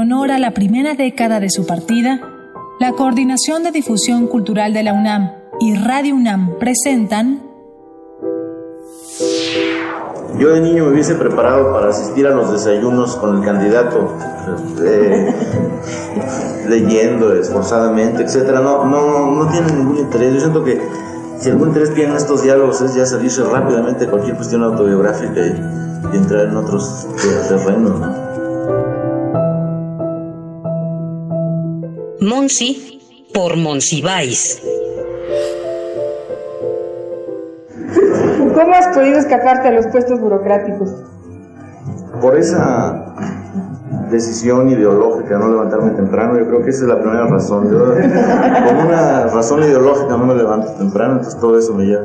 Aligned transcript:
honor 0.00 0.30
a 0.30 0.38
la 0.38 0.52
primera 0.52 0.94
década 0.94 1.40
de 1.40 1.50
su 1.50 1.66
partida, 1.66 2.20
la 2.80 2.92
Coordinación 2.92 3.62
de 3.62 3.70
Difusión 3.70 4.26
Cultural 4.26 4.72
de 4.72 4.82
la 4.82 4.94
UNAM 4.94 5.32
y 5.60 5.74
Radio 5.74 6.14
UNAM 6.14 6.58
presentan 6.58 7.42
yo 10.38 10.48
de 10.54 10.60
niño 10.60 10.84
me 10.86 10.92
hubiese 10.92 11.16
preparado 11.16 11.70
para 11.70 11.90
asistir 11.90 12.26
a 12.26 12.30
los 12.30 12.50
desayunos 12.50 13.16
con 13.16 13.36
el 13.36 13.44
candidato, 13.44 14.14
eh, 14.82 15.34
leyendo 16.68 17.34
esforzadamente, 17.34 18.22
etcétera. 18.22 18.60
No, 18.60 18.86
no, 18.86 19.32
no 19.32 19.50
tiene 19.50 19.70
ningún 19.72 19.98
interés. 19.98 20.32
Yo 20.32 20.40
siento 20.40 20.64
que 20.64 20.80
si 21.38 21.50
algún 21.50 21.68
interés 21.68 21.92
tienen 21.92 22.16
estos 22.16 22.42
diálogos 22.42 22.80
es 22.80 22.94
ya 22.94 23.04
salirse 23.04 23.44
rápidamente 23.44 24.06
de 24.06 24.10
cualquier 24.10 24.36
cuestión 24.36 24.62
autobiográfica 24.62 25.40
y, 25.40 26.16
entrar 26.16 26.46
en 26.46 26.56
otros 26.56 27.06
terrenos. 27.48 28.00
¿no? 28.00 28.29
Monsi 32.20 33.00
por 33.32 33.56
Monsiváis. 33.56 34.60
¿Cómo 38.54 38.74
has 38.74 38.94
podido 38.94 39.18
escaparte 39.18 39.68
a 39.68 39.70
los 39.70 39.86
puestos 39.86 40.20
burocráticos? 40.20 40.90
Por 42.20 42.36
esa 42.36 43.14
decisión 44.10 44.68
ideológica, 44.68 45.38
no 45.38 45.48
levantarme 45.48 45.92
temprano, 45.92 46.38
yo 46.38 46.46
creo 46.46 46.62
que 46.62 46.70
esa 46.70 46.82
es 46.82 46.88
la 46.88 47.00
primera 47.00 47.26
razón. 47.26 47.70
Yo, 47.70 47.86
con 47.86 48.86
una 48.86 49.26
razón 49.28 49.62
ideológica 49.62 50.16
no 50.18 50.26
me 50.26 50.34
levanto 50.34 50.72
temprano, 50.72 51.14
entonces 51.14 51.40
todo 51.40 51.58
eso 51.58 51.72
me 51.72 51.86
lleva. 51.86 52.02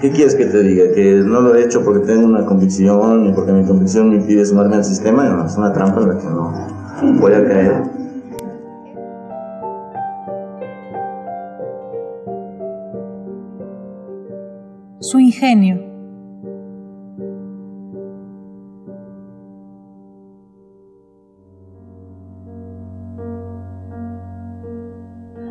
¿Qué 0.00 0.12
quieres 0.12 0.36
que 0.36 0.46
te 0.46 0.62
diga? 0.62 0.94
Que 0.94 1.14
no 1.24 1.40
lo 1.40 1.56
he 1.56 1.64
hecho 1.64 1.82
porque 1.84 2.06
tengo 2.06 2.24
una 2.24 2.46
convicción 2.46 3.26
y 3.26 3.32
porque 3.32 3.50
mi 3.50 3.64
convicción 3.64 4.10
me 4.10 4.16
impide 4.16 4.46
sumarme 4.46 4.76
al 4.76 4.84
sistema. 4.84 5.24
No, 5.24 5.46
es 5.46 5.56
una 5.56 5.72
trampa 5.72 6.00
en 6.00 6.08
la 6.10 6.18
que 6.18 6.26
no 6.26 7.18
voy 7.18 7.32
a 7.32 7.44
caer. 7.44 7.97
Su 15.10 15.20
ingenio 15.20 15.76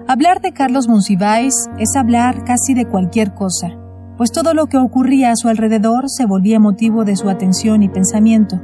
Hablar 0.07 0.41
de 0.41 0.51
Carlos 0.51 0.87
Monsiváis 0.87 1.55
es 1.79 1.95
hablar 1.95 2.43
casi 2.43 2.75
de 2.75 2.85
cualquier 2.85 3.33
cosa, 3.33 3.69
pues 4.15 4.31
todo 4.31 4.53
lo 4.53 4.67
que 4.67 4.77
ocurría 4.77 5.31
a 5.31 5.35
su 5.35 5.47
alrededor 5.47 6.03
se 6.07 6.27
volvía 6.27 6.59
motivo 6.59 7.03
de 7.03 7.15
su 7.15 7.27
atención 7.27 7.81
y 7.81 7.89
pensamiento, 7.89 8.61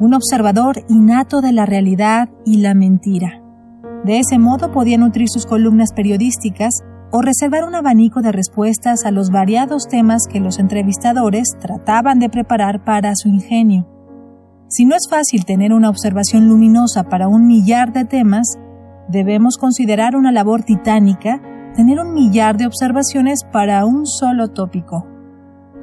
un 0.00 0.14
observador 0.14 0.84
innato 0.88 1.42
de 1.42 1.52
la 1.52 1.64
realidad 1.64 2.28
y 2.44 2.56
la 2.56 2.74
mentira. 2.74 3.40
De 4.04 4.18
ese 4.18 4.40
modo 4.40 4.72
podía 4.72 4.98
nutrir 4.98 5.28
sus 5.28 5.46
columnas 5.46 5.92
periodísticas 5.94 6.82
o 7.16 7.22
reservar 7.22 7.62
un 7.62 7.76
abanico 7.76 8.22
de 8.22 8.32
respuestas 8.32 9.04
a 9.04 9.12
los 9.12 9.30
variados 9.30 9.86
temas 9.86 10.22
que 10.28 10.40
los 10.40 10.58
entrevistadores 10.58 11.46
trataban 11.60 12.18
de 12.18 12.28
preparar 12.28 12.82
para 12.82 13.14
su 13.14 13.28
ingenio. 13.28 13.86
Si 14.66 14.84
no 14.84 14.96
es 14.96 15.06
fácil 15.08 15.44
tener 15.44 15.72
una 15.72 15.90
observación 15.90 16.48
luminosa 16.48 17.04
para 17.04 17.28
un 17.28 17.46
millar 17.46 17.92
de 17.92 18.04
temas, 18.04 18.58
debemos 19.08 19.58
considerar 19.58 20.16
una 20.16 20.32
labor 20.32 20.64
titánica 20.64 21.40
tener 21.76 22.00
un 22.00 22.14
millar 22.14 22.56
de 22.56 22.66
observaciones 22.66 23.44
para 23.44 23.86
un 23.86 24.06
solo 24.06 24.48
tópico. 24.48 25.06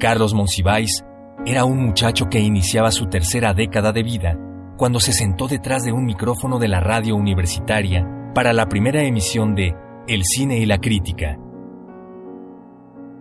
Carlos 0.01 0.33
Monsiváis 0.33 1.05
era 1.45 1.63
un 1.63 1.81
muchacho 1.81 2.25
que 2.25 2.41
iniciaba 2.41 2.91
su 2.91 3.05
tercera 3.05 3.53
década 3.53 3.93
de 3.93 4.03
vida 4.03 4.37
cuando 4.75 4.99
se 4.99 5.13
sentó 5.13 5.47
detrás 5.47 5.83
de 5.83 5.93
un 5.93 6.03
micrófono 6.03 6.59
de 6.59 6.67
la 6.67 6.81
radio 6.81 7.15
universitaria 7.15 8.05
para 8.35 8.51
la 8.51 8.65
primera 8.65 9.01
emisión 9.03 9.55
de 9.55 9.73
El 10.07 10.23
cine 10.23 10.57
y 10.57 10.65
la 10.65 10.79
crítica. 10.79 11.37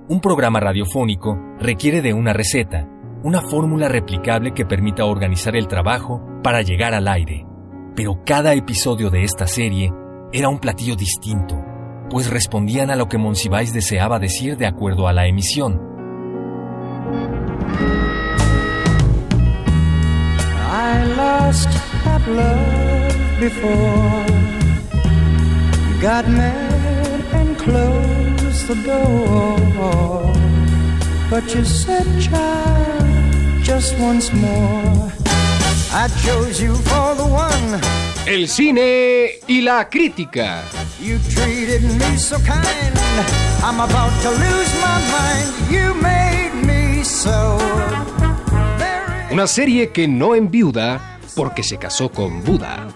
Un 0.08 0.20
programa 0.20 0.60
radiofónico 0.60 1.38
requiere 1.58 2.02
de 2.02 2.12
una 2.14 2.32
receta, 2.32 2.88
una 3.22 3.42
fórmula 3.42 3.88
replicable 3.88 4.52
que 4.52 4.66
permita 4.66 5.04
organizar 5.04 5.56
el 5.56 5.68
trabajo 5.68 6.22
para 6.42 6.62
llegar 6.62 6.94
al 6.94 7.06
aire 7.06 7.46
pero 8.00 8.22
cada 8.24 8.54
episodio 8.54 9.10
de 9.10 9.24
esta 9.24 9.46
serie 9.46 9.92
era 10.32 10.48
un 10.48 10.58
platillo 10.58 10.96
distinto, 10.96 11.56
pues 12.08 12.30
respondían 12.30 12.90
a 12.90 12.96
lo 12.96 13.08
que 13.08 13.18
Monsiváis 13.18 13.74
deseaba 13.74 14.18
decir 14.18 14.56
de 14.56 14.66
acuerdo 14.66 15.06
a 15.06 15.12
la 15.12 15.26
emisión. 15.26 15.78
And 27.60 28.38
closed 28.40 28.66
the 28.68 28.74
door. 28.84 30.32
But 31.30 31.54
you 31.54 31.64
said, 31.64 32.06
child, 32.20 33.62
just 33.62 33.98
once 33.98 34.32
more. 34.32 35.12
I 35.92 36.08
chose 36.24 36.60
you 36.60 36.74
for 36.74 37.14
the 37.14 37.26
one. 37.26 37.80
El 38.26 38.48
cine 38.48 39.40
y 39.48 39.60
la 39.60 39.88
crítica. 39.88 40.62
You 41.00 41.18
treated 41.18 41.82
me 41.82 42.16
so 42.16 42.36
kind. 42.38 42.94
I'm 43.62 43.80
about 43.80 44.12
to 44.22 44.30
lose 44.30 44.72
my 44.80 44.98
mind. 45.10 45.50
You 45.70 45.94
made 45.94 46.54
me 46.66 47.04
so. 47.04 47.58
Una 49.32 49.46
serie 49.46 49.90
que 49.90 50.08
no 50.08 50.34
enviuda 50.34 51.18
porque 51.36 51.62
se 51.62 51.78
casó 51.78 52.10
con 52.10 52.42
Buda. 52.42 52.88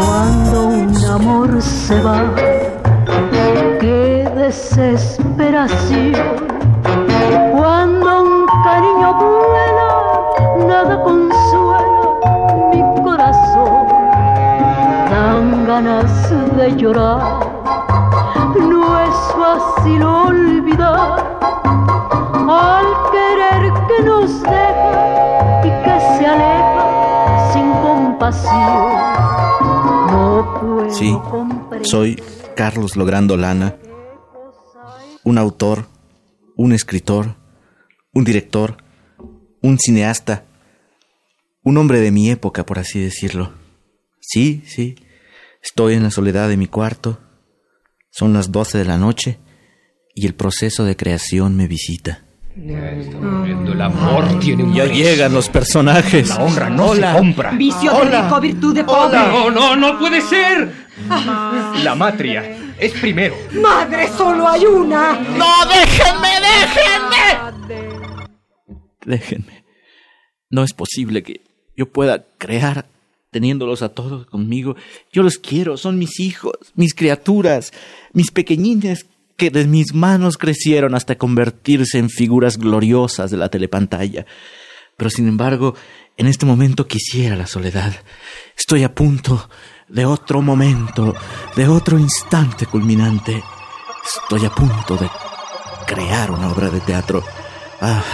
Cuando 0.00 0.66
un 0.66 1.04
amor 1.04 1.60
se 1.62 2.00
va 2.00 2.22
desesperación. 4.50 6.14
Cuando 7.56 8.22
un 8.22 8.46
cariño 8.64 9.14
vuela, 9.14 9.88
nada 10.66 11.02
consuela 11.04 12.10
mi 12.72 12.82
corazón. 13.04 13.86
Dan 15.10 15.66
ganas 15.66 16.30
de 16.56 16.74
llorar, 16.76 17.22
no 18.58 19.00
es 19.00 19.16
fácil 19.38 20.02
olvidar 20.02 20.59
sí, 30.92 31.16
soy 31.82 32.22
Carlos 32.56 32.96
Logrando 32.96 33.36
Lana 33.36 33.76
un 35.24 35.38
autor, 35.38 35.86
un 36.56 36.72
escritor, 36.72 37.36
un 38.12 38.24
director, 38.24 38.78
un 39.62 39.78
cineasta, 39.78 40.44
un 41.62 41.76
hombre 41.76 42.00
de 42.00 42.10
mi 42.10 42.30
época, 42.30 42.64
por 42.64 42.78
así 42.78 43.00
decirlo. 43.00 43.52
Sí, 44.20 44.62
sí, 44.66 44.96
estoy 45.62 45.94
en 45.94 46.02
la 46.02 46.10
soledad 46.10 46.48
de 46.48 46.56
mi 46.56 46.66
cuarto, 46.66 47.20
son 48.10 48.32
las 48.32 48.50
doce 48.50 48.78
de 48.78 48.84
la 48.84 48.96
noche 48.96 49.38
y 50.14 50.26
el 50.26 50.34
proceso 50.34 50.84
de 50.84 50.96
creación 50.96 51.56
me 51.56 51.68
visita. 51.68 52.24
El 52.56 53.80
amor 53.80 54.40
tiene 54.40 54.74
Ya 54.74 54.86
llegan 54.86 55.32
los 55.32 55.48
personajes. 55.48 56.28
La 56.28 56.44
honra 56.44 56.68
no 56.68 56.94
se 56.94 57.00
compra. 57.00 57.52
Vicio 57.52 57.92
de 57.92 58.22
rico, 58.22 58.40
virtud 58.40 58.74
de 58.74 58.84
pobre. 58.84 59.18
No, 59.18 59.50
no, 59.50 59.76
no 59.76 59.98
puede 59.98 60.20
ser. 60.20 60.72
La 61.82 61.94
matria 61.94 62.56
es 62.78 62.92
primero. 62.92 63.36
¡Madre, 63.52 64.08
solo 64.16 64.48
hay 64.48 64.64
una! 64.66 65.12
¡No, 65.12 65.66
déjenme, 65.66 66.28
déjenme! 66.40 67.90
Déjenme. 69.04 69.64
No 70.50 70.64
es 70.64 70.72
posible 70.72 71.22
que 71.22 71.42
yo 71.76 71.86
pueda 71.90 72.26
crear 72.38 72.86
teniéndolos 73.30 73.82
a 73.82 73.90
todos 73.90 74.26
conmigo. 74.26 74.76
Yo 75.12 75.22
los 75.22 75.38
quiero, 75.38 75.76
son 75.76 75.98
mis 75.98 76.18
hijos, 76.20 76.54
mis 76.74 76.94
criaturas, 76.94 77.72
mis 78.12 78.30
pequeñines 78.30 79.06
que 79.40 79.48
de 79.48 79.66
mis 79.66 79.94
manos 79.94 80.36
crecieron 80.36 80.94
hasta 80.94 81.16
convertirse 81.16 81.96
en 81.96 82.10
figuras 82.10 82.58
gloriosas 82.58 83.30
de 83.30 83.38
la 83.38 83.48
telepantalla. 83.48 84.26
Pero 84.98 85.08
sin 85.08 85.28
embargo, 85.28 85.74
en 86.18 86.26
este 86.26 86.44
momento 86.44 86.86
quisiera 86.86 87.36
la 87.36 87.46
soledad. 87.46 87.90
Estoy 88.54 88.82
a 88.82 88.94
punto 88.94 89.48
de 89.88 90.04
otro 90.04 90.42
momento, 90.42 91.14
de 91.56 91.68
otro 91.68 91.98
instante 91.98 92.66
culminante. 92.66 93.42
Estoy 94.04 94.44
a 94.44 94.50
punto 94.50 94.98
de 94.98 95.08
crear 95.86 96.30
una 96.32 96.50
obra 96.52 96.68
de 96.68 96.80
teatro. 96.80 97.24
Ah, 97.80 98.04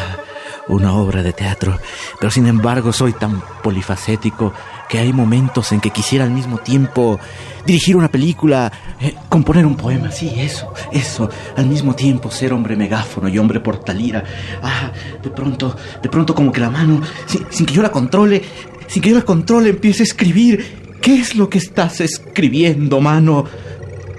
una 0.68 0.94
obra 0.94 1.24
de 1.24 1.32
teatro, 1.32 1.78
pero 2.20 2.30
sin 2.30 2.46
embargo 2.46 2.92
soy 2.92 3.12
tan 3.12 3.40
polifacético 3.62 4.52
que 4.88 4.98
hay 4.98 5.12
momentos 5.12 5.72
en 5.72 5.80
que 5.80 5.90
quisiera 5.90 6.24
al 6.24 6.30
mismo 6.30 6.58
tiempo 6.58 7.18
dirigir 7.66 7.96
una 7.96 8.08
película, 8.08 8.70
eh, 9.00 9.14
componer 9.28 9.66
un 9.66 9.76
poema, 9.76 10.10
sí, 10.12 10.32
eso, 10.38 10.72
eso, 10.92 11.28
al 11.56 11.66
mismo 11.66 11.94
tiempo 11.94 12.30
ser 12.30 12.52
hombre 12.52 12.76
megáfono 12.76 13.28
y 13.28 13.38
hombre 13.38 13.60
portalira. 13.60 14.22
Ah, 14.62 14.92
de 15.22 15.30
pronto, 15.30 15.76
de 16.02 16.08
pronto 16.08 16.34
como 16.34 16.52
que 16.52 16.60
la 16.60 16.70
mano, 16.70 17.00
sin, 17.26 17.44
sin 17.50 17.66
que 17.66 17.74
yo 17.74 17.82
la 17.82 17.90
controle, 17.90 18.42
sin 18.86 19.02
que 19.02 19.10
yo 19.10 19.16
la 19.16 19.22
controle, 19.22 19.70
empiece 19.70 20.02
a 20.02 20.04
escribir. 20.04 20.86
¿Qué 21.00 21.20
es 21.20 21.36
lo 21.36 21.48
que 21.48 21.58
estás 21.58 22.00
escribiendo, 22.00 23.00
mano? 23.00 23.44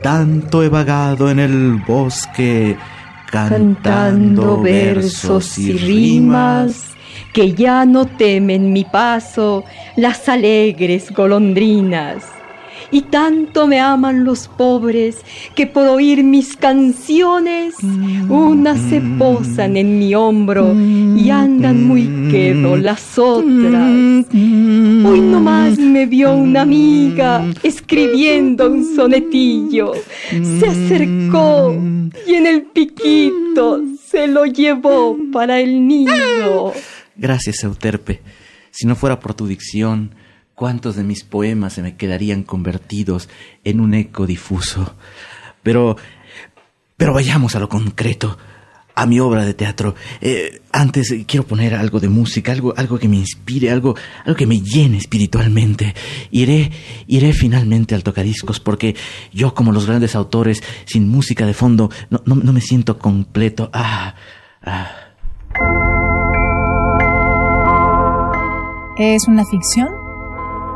Tanto 0.02 0.64
he 0.64 0.70
vagado 0.70 1.30
en 1.30 1.40
el 1.40 1.82
bosque, 1.86 2.78
cantando, 3.30 4.62
versos 4.62 5.58
y 5.58 5.74
rimas 5.74 6.97
que 7.38 7.54
ya 7.54 7.86
no 7.86 8.08
temen 8.08 8.74
mi 8.74 8.84
paso 8.84 9.64
las 9.96 10.28
alegres 10.28 11.12
golondrinas. 11.12 12.24
Y 12.90 13.02
tanto 13.02 13.68
me 13.68 13.80
aman 13.80 14.24
los 14.24 14.48
pobres 14.48 15.18
que 15.54 15.68
por 15.68 15.88
oír 15.88 16.24
mis 16.24 16.58
canciones 16.58 17.76
unas 18.28 18.80
se 18.90 19.02
posan 19.20 19.78
en 19.78 20.00
mi 20.00 20.16
hombro 20.16 20.74
y 20.74 21.30
andan 21.30 21.86
muy 21.86 22.32
quedo 22.32 22.76
las 22.76 23.20
otras. 23.20 24.26
Hoy 24.34 25.22
nomás 25.22 25.78
me 25.78 26.08
vio 26.08 26.34
una 26.34 26.64
amiga 26.64 27.46
escribiendo 27.62 28.72
un 28.72 28.96
sonetillo. 28.96 29.92
Se 30.32 30.66
acercó 30.66 31.76
y 32.26 32.34
en 32.34 32.48
el 32.48 32.64
piquito 32.64 33.84
se 34.10 34.26
lo 34.28 34.46
llevó 34.46 35.16
para 35.32 35.60
el 35.60 35.88
niño. 35.88 36.74
Gracias, 37.18 37.64
Euterpe. 37.64 38.22
Si 38.72 38.86
no 38.86 38.96
fuera 38.96 39.20
por 39.20 39.34
tu 39.34 39.48
dicción, 39.48 40.14
cuántos 40.54 40.96
de 40.96 41.04
mis 41.04 41.24
poemas 41.24 41.74
se 41.74 41.82
me 41.82 41.96
quedarían 41.96 42.44
convertidos 42.44 43.28
en 43.64 43.80
un 43.80 43.94
eco 43.96 44.28
difuso. 44.28 44.96
Pero, 45.64 45.98
pero 46.96 47.14
vayamos 47.14 47.56
a 47.56 47.60
lo 47.60 47.70
concreto, 47.70 48.38
a 48.94 49.06
mi 49.08 49.20
obra 49.20 49.46
de 49.46 49.56
teatro. 49.56 49.96
Eh, 50.22 50.62
antes 50.72 51.12
eh, 51.12 51.26
quiero 51.28 51.48
poner 51.48 51.74
algo 51.74 52.00
de 52.00 52.10
música, 52.10 52.52
algo, 52.52 52.74
algo 52.78 53.00
que 53.00 53.08
me 53.08 53.18
inspire, 53.18 53.72
algo, 53.72 53.96
algo 54.26 54.36
que 54.36 54.46
me 54.46 54.62
llene 54.62 54.98
espiritualmente. 54.98 55.96
Iré, 56.30 56.72
iré 57.08 57.34
finalmente 57.34 57.96
al 57.96 58.04
tocadiscos 58.04 58.60
porque 58.60 58.96
yo, 59.34 59.56
como 59.56 59.72
los 59.72 59.88
grandes 59.88 60.16
autores, 60.16 60.62
sin 60.86 61.10
música 61.10 61.48
de 61.48 61.56
fondo, 61.56 61.90
no, 62.12 62.22
no, 62.26 62.36
no 62.36 62.54
me 62.54 62.62
siento 62.62 63.00
completo. 63.00 63.72
Ah, 63.74 64.14
ah. 64.62 65.07
¿Es 69.00 69.28
una 69.28 69.46
ficción? 69.46 69.90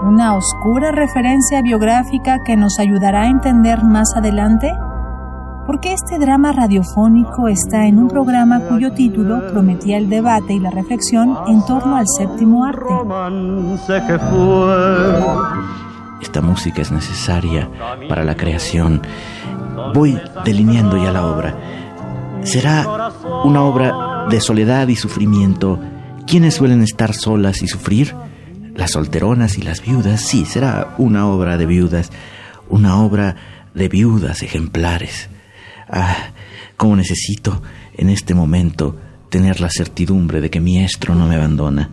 ¿Una 0.03 0.35
oscura 0.35 0.91
referencia 0.91 1.63
biográfica 1.63 2.43
que 2.43 2.55
nos 2.55 2.77
ayudará 2.77 3.23
a 3.23 3.27
entender 3.27 3.83
más 3.83 4.15
adelante? 4.15 4.71
Porque 5.65 5.93
este 5.93 6.19
drama 6.19 6.51
radiofónico 6.51 7.47
está 7.47 7.87
en 7.87 7.97
un 7.97 8.09
programa 8.09 8.59
cuyo 8.59 8.91
título 8.91 9.51
prometía 9.51 9.97
el 9.97 10.07
debate 10.07 10.53
y 10.53 10.59
la 10.59 10.69
reflexión 10.69 11.35
en 11.47 11.65
torno 11.65 11.95
al 11.95 12.05
séptimo 12.07 12.63
arte. 12.63 12.93
Esta 16.21 16.41
música 16.41 16.83
es 16.83 16.91
necesaria 16.91 17.69
para 18.07 18.23
la 18.23 18.35
creación. 18.35 19.01
Voy 19.95 20.19
delineando 20.45 20.95
ya 20.95 21.11
la 21.11 21.25
obra. 21.25 21.55
Será 22.43 22.85
una 23.45 23.63
obra 23.63 24.27
de 24.29 24.39
soledad 24.39 24.87
y 24.89 24.95
sufrimiento 24.95 25.79
¿Quiénes 26.31 26.53
suelen 26.53 26.81
estar 26.81 27.13
solas 27.13 27.61
y 27.61 27.67
sufrir? 27.67 28.15
Las 28.73 28.91
solteronas 28.91 29.57
y 29.57 29.63
las 29.63 29.81
viudas. 29.81 30.21
Sí, 30.21 30.45
será 30.45 30.95
una 30.97 31.27
obra 31.27 31.57
de 31.57 31.65
viudas, 31.65 32.09
una 32.69 33.01
obra 33.01 33.35
de 33.73 33.89
viudas 33.89 34.41
ejemplares. 34.41 35.27
Ah, 35.89 36.29
cómo 36.77 36.95
necesito 36.95 37.61
en 37.97 38.07
este 38.07 38.33
momento 38.33 38.97
tener 39.29 39.59
la 39.59 39.69
certidumbre 39.69 40.39
de 40.39 40.49
que 40.49 40.61
mi 40.61 40.81
estro 40.81 41.15
no 41.15 41.27
me 41.27 41.35
abandona. 41.35 41.89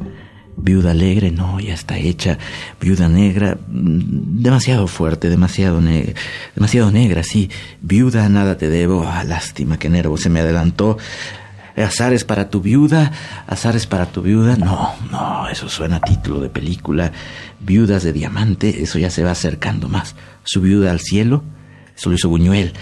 Viuda 0.57 0.93
alegre, 0.93 1.33
no, 1.33 1.59
ya 1.59 1.75
está 1.75 1.99
hecha. 1.99 2.39
Viuda 2.81 3.09
negra, 3.09 3.59
mm, 3.67 4.41
demasiado 4.41 4.87
fuerte, 4.87 5.31
demasiado, 5.31 5.81
negra, 5.81 7.25
sí. 7.25 7.51
Viuda, 7.83 8.29
nada 8.29 8.57
te 8.57 8.69
debo. 8.69 9.03
Ah, 9.05 9.25
lástima, 9.25 9.81
qué 9.81 9.91
nervo 9.91 10.17
se 10.17 10.31
me 10.31 10.39
adelantó 10.39 10.97
azares 11.85 12.25
para 12.25 12.51
tu 12.51 12.61
viuda, 12.61 13.13
azares 13.47 13.87
para 13.87 14.07
tu 14.07 14.23
viuda. 14.23 14.57
No, 14.57 14.95
no, 15.11 15.49
eso 15.49 15.69
suena 15.69 15.97
a 15.97 16.01
título 16.01 16.41
de 16.41 16.49
película. 16.49 17.13
Viudas 17.61 18.03
de 18.03 18.13
diamante, 18.13 18.83
eso 18.83 18.99
ya 18.99 19.11
se 19.11 19.23
va 19.23 19.33
acercando 19.33 19.89
más. 19.89 20.15
Su 20.45 20.61
viuda 20.61 20.91
al 20.91 21.01
cielo, 21.01 21.43
eso 21.97 22.11
lo 22.11 22.17
hizo 22.17 22.29
Buñuel. 22.29 22.73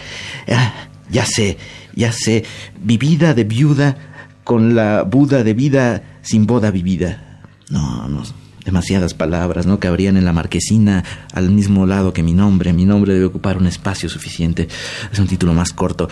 Ah, 0.50 0.72
ya 1.10 1.24
sé, 1.24 1.58
ya 1.94 2.12
sé. 2.12 2.44
Vivida 2.80 3.34
de 3.34 3.44
viuda 3.44 3.96
con 4.44 4.74
la 4.74 5.02
Buda 5.02 5.42
de 5.42 5.54
vida 5.54 6.02
sin 6.22 6.46
boda 6.46 6.70
vivida. 6.70 7.42
No, 7.68 8.08
no, 8.08 8.22
demasiadas 8.64 9.14
palabras, 9.14 9.66
no 9.66 9.80
cabrían 9.80 10.16
en 10.16 10.24
la 10.24 10.32
marquesina 10.32 11.04
al 11.32 11.50
mismo 11.50 11.86
lado 11.86 12.12
que 12.12 12.22
mi 12.22 12.32
nombre. 12.32 12.72
Mi 12.72 12.84
nombre 12.84 13.14
debe 13.14 13.26
ocupar 13.26 13.58
un 13.58 13.66
espacio 13.66 14.08
suficiente. 14.08 14.68
Es 15.10 15.18
un 15.18 15.26
título 15.26 15.54
más 15.54 15.72
corto. 15.72 16.08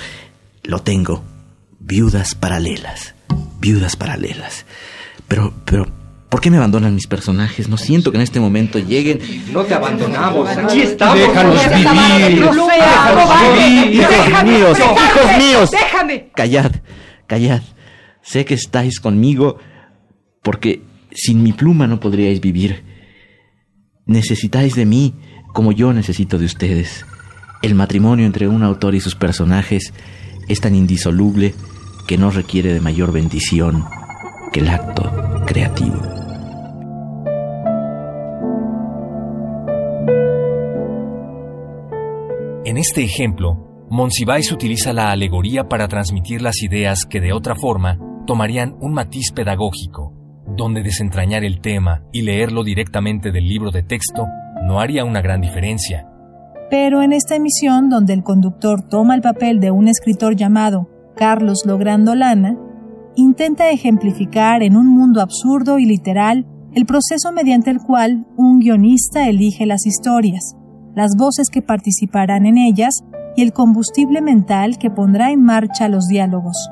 Lo 0.62 0.80
tengo, 0.80 1.22
viudas 1.86 2.34
paralelas, 2.34 3.14
viudas 3.60 3.96
paralelas. 3.96 4.64
Pero, 5.28 5.52
pero, 5.64 5.86
¿por 6.30 6.40
qué 6.40 6.50
me 6.50 6.56
abandonan 6.56 6.94
mis 6.94 7.06
personajes? 7.06 7.68
No 7.68 7.76
siento 7.76 8.10
que 8.10 8.16
en 8.16 8.22
este 8.22 8.40
momento 8.40 8.78
lleguen. 8.78 9.20
No 9.52 9.62
te 9.64 9.74
abandonamos, 9.74 10.48
aquí 10.48 10.80
estamos. 10.80 11.18
Déjanos 11.18 11.62
vivir. 11.68 12.40
Déjanos 12.40 13.64
vivir. 13.64 14.00
Hijos 14.00 14.44
míos, 14.44 14.78
hijos 14.78 15.38
míos. 15.38 15.70
Déjame. 15.70 16.30
Callad, 16.34 16.72
callad. 17.26 17.62
Sé 18.22 18.44
que 18.44 18.54
estáis 18.54 18.98
conmigo 19.00 19.58
porque 20.42 20.82
sin 21.12 21.42
mi 21.42 21.52
pluma 21.52 21.86
no 21.86 22.00
podríais 22.00 22.40
vivir. 22.40 22.82
Necesitáis 24.06 24.74
de 24.74 24.86
mí 24.86 25.14
como 25.52 25.72
yo 25.72 25.92
necesito 25.92 26.38
de 26.38 26.46
ustedes. 26.46 27.04
El 27.62 27.74
matrimonio 27.74 28.26
entre 28.26 28.48
un 28.48 28.62
autor 28.62 28.94
y 28.94 29.00
sus 29.00 29.14
personajes 29.14 29.92
es 30.48 30.60
tan 30.60 30.74
indisoluble 30.74 31.54
que 32.06 32.18
no 32.18 32.30
requiere 32.30 32.72
de 32.72 32.80
mayor 32.80 33.12
bendición 33.12 33.84
que 34.52 34.60
el 34.60 34.68
acto 34.68 35.10
creativo. 35.46 35.96
En 42.64 42.76
este 42.76 43.02
ejemplo, 43.02 43.86
Monsiváis 43.90 44.50
utiliza 44.52 44.92
la 44.92 45.10
alegoría 45.10 45.68
para 45.68 45.86
transmitir 45.88 46.42
las 46.42 46.62
ideas 46.62 47.04
que 47.04 47.20
de 47.20 47.32
otra 47.32 47.54
forma 47.54 47.98
tomarían 48.26 48.74
un 48.80 48.92
matiz 48.94 49.32
pedagógico, 49.32 50.12
donde 50.56 50.82
desentrañar 50.82 51.44
el 51.44 51.60
tema 51.60 52.02
y 52.12 52.22
leerlo 52.22 52.64
directamente 52.64 53.30
del 53.30 53.48
libro 53.48 53.70
de 53.70 53.82
texto 53.82 54.26
no 54.66 54.80
haría 54.80 55.04
una 55.04 55.20
gran 55.20 55.40
diferencia. 55.40 56.08
Pero 56.70 57.02
en 57.02 57.12
esta 57.12 57.36
emisión, 57.36 57.88
donde 57.90 58.14
el 58.14 58.22
conductor 58.22 58.88
toma 58.88 59.14
el 59.14 59.20
papel 59.20 59.60
de 59.60 59.70
un 59.70 59.88
escritor 59.88 60.34
llamado 60.34 60.93
Carlos 61.16 61.62
Logrando 61.64 62.14
Lana, 62.14 62.56
intenta 63.14 63.70
ejemplificar 63.70 64.62
en 64.62 64.76
un 64.76 64.88
mundo 64.88 65.20
absurdo 65.20 65.78
y 65.78 65.86
literal 65.86 66.46
el 66.74 66.86
proceso 66.86 67.32
mediante 67.32 67.70
el 67.70 67.78
cual 67.78 68.26
un 68.36 68.58
guionista 68.58 69.28
elige 69.28 69.66
las 69.66 69.86
historias, 69.86 70.56
las 70.94 71.12
voces 71.16 71.48
que 71.50 71.62
participarán 71.62 72.46
en 72.46 72.58
ellas 72.58 72.94
y 73.36 73.42
el 73.42 73.52
combustible 73.52 74.20
mental 74.20 74.78
que 74.78 74.90
pondrá 74.90 75.30
en 75.30 75.42
marcha 75.42 75.88
los 75.88 76.06
diálogos. 76.06 76.68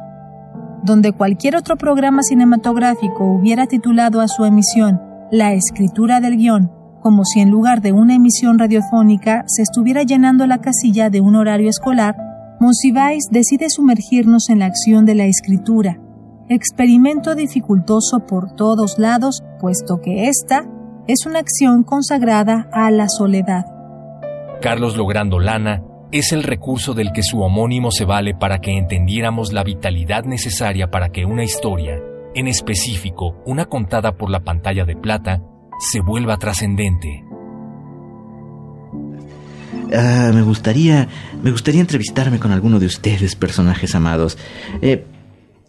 Donde 0.84 1.12
cualquier 1.12 1.54
otro 1.54 1.76
programa 1.76 2.22
cinematográfico 2.22 3.24
hubiera 3.24 3.66
titulado 3.66 4.20
a 4.20 4.26
su 4.26 4.44
emisión 4.44 5.00
La 5.30 5.52
escritura 5.52 6.20
del 6.20 6.36
guion, 6.36 6.72
como 7.00 7.24
si 7.24 7.40
en 7.40 7.50
lugar 7.50 7.80
de 7.80 7.92
una 7.92 8.14
emisión 8.14 8.58
radiofónica 8.58 9.44
se 9.46 9.62
estuviera 9.62 10.02
llenando 10.02 10.46
la 10.46 10.58
casilla 10.58 11.10
de 11.10 11.20
un 11.20 11.36
horario 11.36 11.68
escolar, 11.68 12.16
Monsiváis 12.62 13.24
decide 13.28 13.68
sumergirnos 13.70 14.48
en 14.48 14.60
la 14.60 14.66
acción 14.66 15.04
de 15.04 15.16
la 15.16 15.24
escritura, 15.24 15.98
experimento 16.48 17.34
dificultoso 17.34 18.20
por 18.24 18.54
todos 18.54 19.00
lados, 19.00 19.42
puesto 19.58 20.00
que 20.00 20.28
esta 20.28 20.64
es 21.08 21.26
una 21.26 21.40
acción 21.40 21.82
consagrada 21.82 22.70
a 22.72 22.92
la 22.92 23.08
soledad. 23.08 23.64
Carlos 24.60 24.96
Logrando 24.96 25.40
Lana 25.40 25.82
es 26.12 26.30
el 26.30 26.44
recurso 26.44 26.94
del 26.94 27.10
que 27.10 27.24
su 27.24 27.40
homónimo 27.40 27.90
se 27.90 28.04
vale 28.04 28.32
para 28.32 28.60
que 28.60 28.78
entendiéramos 28.78 29.52
la 29.52 29.64
vitalidad 29.64 30.22
necesaria 30.22 30.88
para 30.88 31.08
que 31.08 31.24
una 31.24 31.42
historia, 31.42 31.98
en 32.36 32.46
específico 32.46 33.42
una 33.44 33.64
contada 33.64 34.12
por 34.12 34.30
la 34.30 34.44
pantalla 34.44 34.84
de 34.84 34.94
plata, 34.94 35.42
se 35.80 35.98
vuelva 36.00 36.36
trascendente. 36.36 37.24
Ah, 39.94 40.30
me 40.32 40.42
gustaría, 40.42 41.08
me 41.42 41.50
gustaría 41.50 41.80
entrevistarme 41.80 42.38
con 42.38 42.52
alguno 42.52 42.78
de 42.78 42.86
ustedes, 42.86 43.34
personajes 43.36 43.94
amados. 43.94 44.38
Eh, 44.80 45.04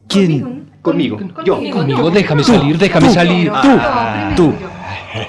¿Quién? 0.08 0.72
Conmigo. 0.82 1.20
Yo. 1.46 1.60
Conmigo, 1.72 2.12
déjame 2.12 2.44
salir, 2.44 2.77
déjame 2.77 3.10
salir. 3.13 3.51
Tú, 3.62 3.80
tú, 4.36 4.53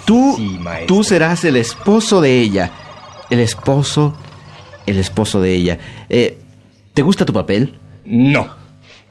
tú, 0.04 0.58
tú 0.86 1.04
serás 1.04 1.44
el 1.44 1.56
esposo 1.56 2.20
de 2.20 2.40
ella. 2.40 2.70
El 3.30 3.40
esposo, 3.40 4.14
el 4.86 4.98
esposo 4.98 5.40
de 5.40 5.54
ella. 5.54 5.78
Eh, 6.08 6.38
¿Te 6.92 7.02
gusta 7.02 7.24
tu 7.24 7.32
papel? 7.32 7.78
No. 8.04 8.63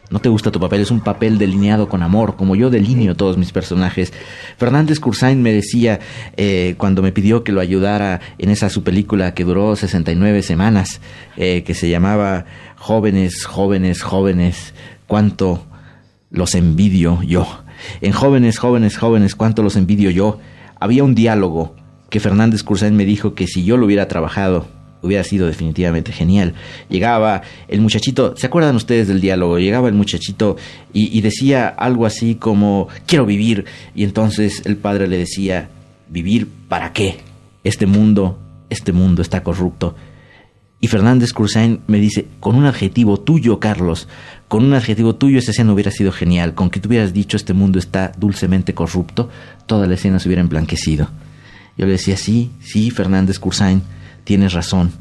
No 0.10 0.20
te 0.20 0.30
gusta 0.30 0.52
tu 0.52 0.60
papel, 0.60 0.82
es 0.82 0.92
un 0.92 1.00
papel 1.00 1.38
delineado 1.38 1.90
con 1.90 2.04
amor, 2.04 2.36
como 2.36 2.56
yo 2.56 2.70
delineo 2.70 3.16
todos 3.16 3.38
mis 3.38 3.52
personajes. 3.52 4.14
Fernández 4.58 5.00
Cursain 5.00 5.42
me 5.42 5.52
decía, 5.52 6.00
eh, 6.38 6.76
cuando 6.78 7.02
me 7.02 7.12
pidió 7.12 7.44
que 7.44 7.52
lo 7.52 7.62
ayudara 7.62 8.22
en 8.38 8.50
esa 8.50 8.70
su 8.70 8.84
película 8.84 9.34
que 9.34 9.44
duró 9.44 9.76
69 9.76 10.44
semanas, 10.44 11.02
eh, 11.38 11.64
que 11.64 11.74
se 11.74 11.90
llamaba 11.90 12.46
Jóvenes, 12.76 13.46
jóvenes, 13.46 14.02
jóvenes, 14.04 14.74
cuánto 15.08 15.66
los 16.30 16.54
envidio 16.54 17.22
yo. 17.24 17.64
En 18.02 18.12
Jóvenes, 18.12 18.60
jóvenes, 18.60 18.98
jóvenes, 18.98 19.36
cuánto 19.36 19.64
los 19.64 19.76
envidio 19.76 20.10
yo. 20.10 20.40
Había 20.80 21.04
un 21.04 21.16
diálogo 21.16 21.76
que 22.10 22.20
Fernández 22.20 22.64
Cursain 22.64 22.96
me 22.96 23.06
dijo 23.06 23.34
que 23.34 23.48
si 23.48 23.64
yo 23.64 23.78
lo 23.78 23.86
hubiera 23.86 24.08
trabajado, 24.08 24.68
hubiera 25.04 25.24
sido 25.24 25.46
definitivamente 25.46 26.12
genial. 26.12 26.56
Llegaba 26.90 27.44
el 27.68 27.82
muchachito, 27.82 28.36
¿se 28.36 28.48
acuerdan 28.48 28.76
ustedes 28.76 29.08
del 29.08 29.22
diálogo? 29.22 29.60
Llegaba 29.60 29.90
el 29.90 29.94
muchachito 29.94 30.56
y, 30.92 31.22
decía 31.22 31.68
algo 31.68 32.06
así 32.06 32.36
como, 32.36 32.88
quiero 33.06 33.26
vivir. 33.26 33.66
Y 33.94 34.04
entonces 34.04 34.64
el 34.66 34.78
padre 34.78 35.08
le 35.08 35.18
decía, 35.18 35.70
¿vivir 36.10 36.48
para 36.68 36.94
qué? 36.94 37.18
Este 37.64 37.86
mundo, 37.86 38.40
este 38.70 38.94
mundo 38.94 39.22
está 39.22 39.44
corrupto. 39.44 39.96
Y 40.80 40.88
Fernández 40.88 41.32
Cursain 41.32 41.82
me 41.88 42.00
dice, 42.00 42.28
con 42.40 42.56
un 42.56 42.66
adjetivo 42.66 43.20
tuyo, 43.20 43.60
Carlos, 43.60 44.08
con 44.48 44.66
un 44.66 44.74
adjetivo 44.74 45.16
tuyo 45.16 45.40
esa 45.40 45.52
escena 45.52 45.74
hubiera 45.74 45.92
sido 45.92 46.12
genial. 46.12 46.56
Con 46.56 46.70
que 46.70 46.80
tú 46.80 46.90
hubieras 46.90 47.14
dicho 47.14 47.38
este 47.38 47.54
mundo 47.54 47.80
está 47.80 48.12
dulcemente 48.18 48.74
corrupto, 48.74 49.30
toda 49.66 49.88
la 49.88 49.94
escena 49.96 50.20
se 50.20 50.28
hubiera 50.28 50.42
emblanquecido. 50.42 51.10
Yo 51.78 51.86
le 51.86 51.94
decía, 51.94 52.18
sí, 52.18 52.52
sí, 52.60 52.92
Fernández 52.92 53.40
Cursain 53.40 53.82
tienes 54.24 54.54
razón. 54.54 54.92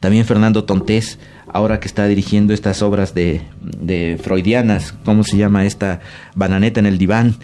También 0.00 0.24
Fernando 0.24 0.64
Tontés, 0.64 1.18
ahora 1.52 1.80
que 1.80 1.88
está 1.88 2.06
dirigiendo 2.06 2.52
estas 2.52 2.82
obras 2.82 3.14
de, 3.14 3.42
de 3.60 4.18
freudianas, 4.22 4.94
¿cómo 5.04 5.24
se 5.24 5.36
llama 5.36 5.64
esta 5.64 6.00
bananeta 6.34 6.80
en 6.80 6.86
el 6.86 6.98
diván? 6.98 7.36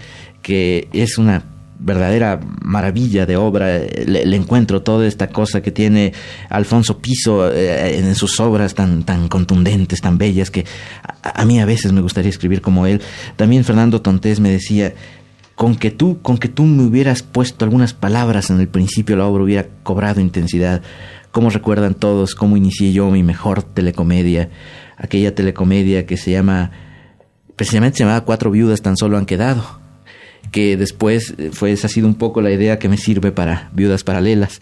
Que 0.42 0.88
es 0.92 1.18
una 1.18 1.44
verdadera 1.82 2.40
maravilla 2.62 3.26
de 3.26 3.36
obra. 3.36 3.78
Le, 4.06 4.36
encuentro 4.36 4.82
toda 4.82 5.06
esta 5.06 5.28
cosa 5.28 5.62
que 5.62 5.70
tiene 5.70 6.12
Alfonso 6.48 6.98
Piso 6.98 7.52
eh, 7.52 7.98
en 7.98 8.14
sus 8.14 8.38
obras 8.40 8.74
tan, 8.74 9.04
tan 9.04 9.28
contundentes, 9.28 10.00
tan 10.00 10.18
bellas, 10.18 10.50
que 10.50 10.64
a, 11.22 11.44
mí 11.44 11.60
a 11.60 11.64
veces 11.64 11.92
me 11.92 12.00
gustaría 12.00 12.30
escribir 12.30 12.60
como 12.60 12.86
él. 12.86 13.00
También 13.36 13.64
Fernando 13.64 14.00
Tontés 14.00 14.40
me 14.40 14.50
decía, 14.50 14.94
con 15.54 15.76
que 15.76 15.90
tú, 15.90 16.20
con 16.22 16.38
que 16.38 16.48
tú 16.48 16.64
me 16.64 16.84
hubieras 16.84 17.22
puesto 17.22 17.64
algunas 17.64 17.94
palabras 17.94 18.50
en 18.50 18.60
el 18.60 18.68
principio, 18.68 19.16
la 19.16 19.26
obra 19.26 19.44
hubiera 19.44 19.66
cobrado 19.82 20.20
intensidad. 20.20 20.82
Como 21.30 21.50
recuerdan 21.50 21.94
todos 21.94 22.34
cómo 22.34 22.56
inicié 22.56 22.92
yo 22.92 23.10
mi 23.10 23.22
mejor 23.22 23.62
telecomedia, 23.62 24.50
aquella 24.96 25.34
telecomedia 25.34 26.06
que 26.06 26.16
se 26.16 26.30
llama, 26.30 26.70
precisamente 27.56 27.98
se 27.98 28.04
llamaba 28.04 28.24
Cuatro 28.24 28.50
viudas 28.50 28.82
tan 28.82 28.96
solo 28.96 29.18
han 29.18 29.26
quedado, 29.26 29.80
que 30.50 30.76
después 30.76 31.34
fue 31.52 31.72
esa 31.72 31.86
ha 31.86 31.90
sido 31.90 32.06
un 32.06 32.16
poco 32.16 32.42
la 32.42 32.50
idea 32.50 32.78
que 32.78 32.88
me 32.88 32.96
sirve 32.96 33.32
para 33.32 33.70
viudas 33.72 34.04
paralelas. 34.04 34.60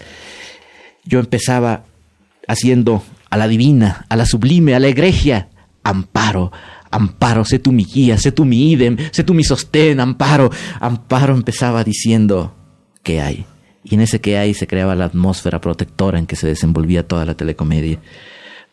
Yo 1.04 1.18
empezaba 1.18 1.84
haciendo 2.46 3.02
a 3.30 3.36
la 3.36 3.48
divina, 3.48 4.06
a 4.08 4.16
la 4.16 4.26
sublime, 4.26 4.74
a 4.74 4.80
la 4.80 4.88
egregia, 4.88 5.48
amparo, 5.82 6.52
amparo, 6.90 7.44
sé 7.44 7.58
tú 7.58 7.72
mi 7.72 7.84
guía, 7.84 8.18
sé 8.18 8.32
tú 8.32 8.44
mi 8.44 8.72
idem, 8.72 8.96
sé 9.12 9.24
tú 9.24 9.34
mi 9.34 9.44
sostén, 9.44 10.00
amparo. 10.00 10.50
Amparo 10.80 11.34
empezaba 11.34 11.84
diciendo, 11.84 12.54
¿qué 13.02 13.20
hay? 13.20 13.46
y 13.82 13.94
en 13.94 14.00
ese 14.00 14.20
que 14.20 14.38
hay 14.38 14.54
se 14.54 14.66
creaba 14.66 14.94
la 14.94 15.06
atmósfera 15.06 15.60
protectora 15.60 16.18
en 16.18 16.26
que 16.26 16.36
se 16.36 16.46
desenvolvía 16.46 17.06
toda 17.06 17.24
la 17.24 17.34
telecomedia. 17.34 17.98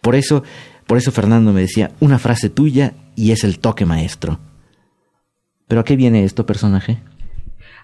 Por 0.01 0.15
eso, 0.15 0.43
por 0.85 0.97
eso 0.97 1.11
Fernando 1.11 1.53
me 1.53 1.61
decía, 1.61 1.91
una 1.99 2.19
frase 2.19 2.49
tuya 2.49 2.93
y 3.15 3.31
es 3.31 3.43
el 3.43 3.59
toque 3.59 3.85
maestro. 3.85 4.39
¿Pero 5.67 5.81
a 5.81 5.83
qué 5.83 5.95
viene 5.95 6.23
esto, 6.23 6.45
personaje? 6.45 6.99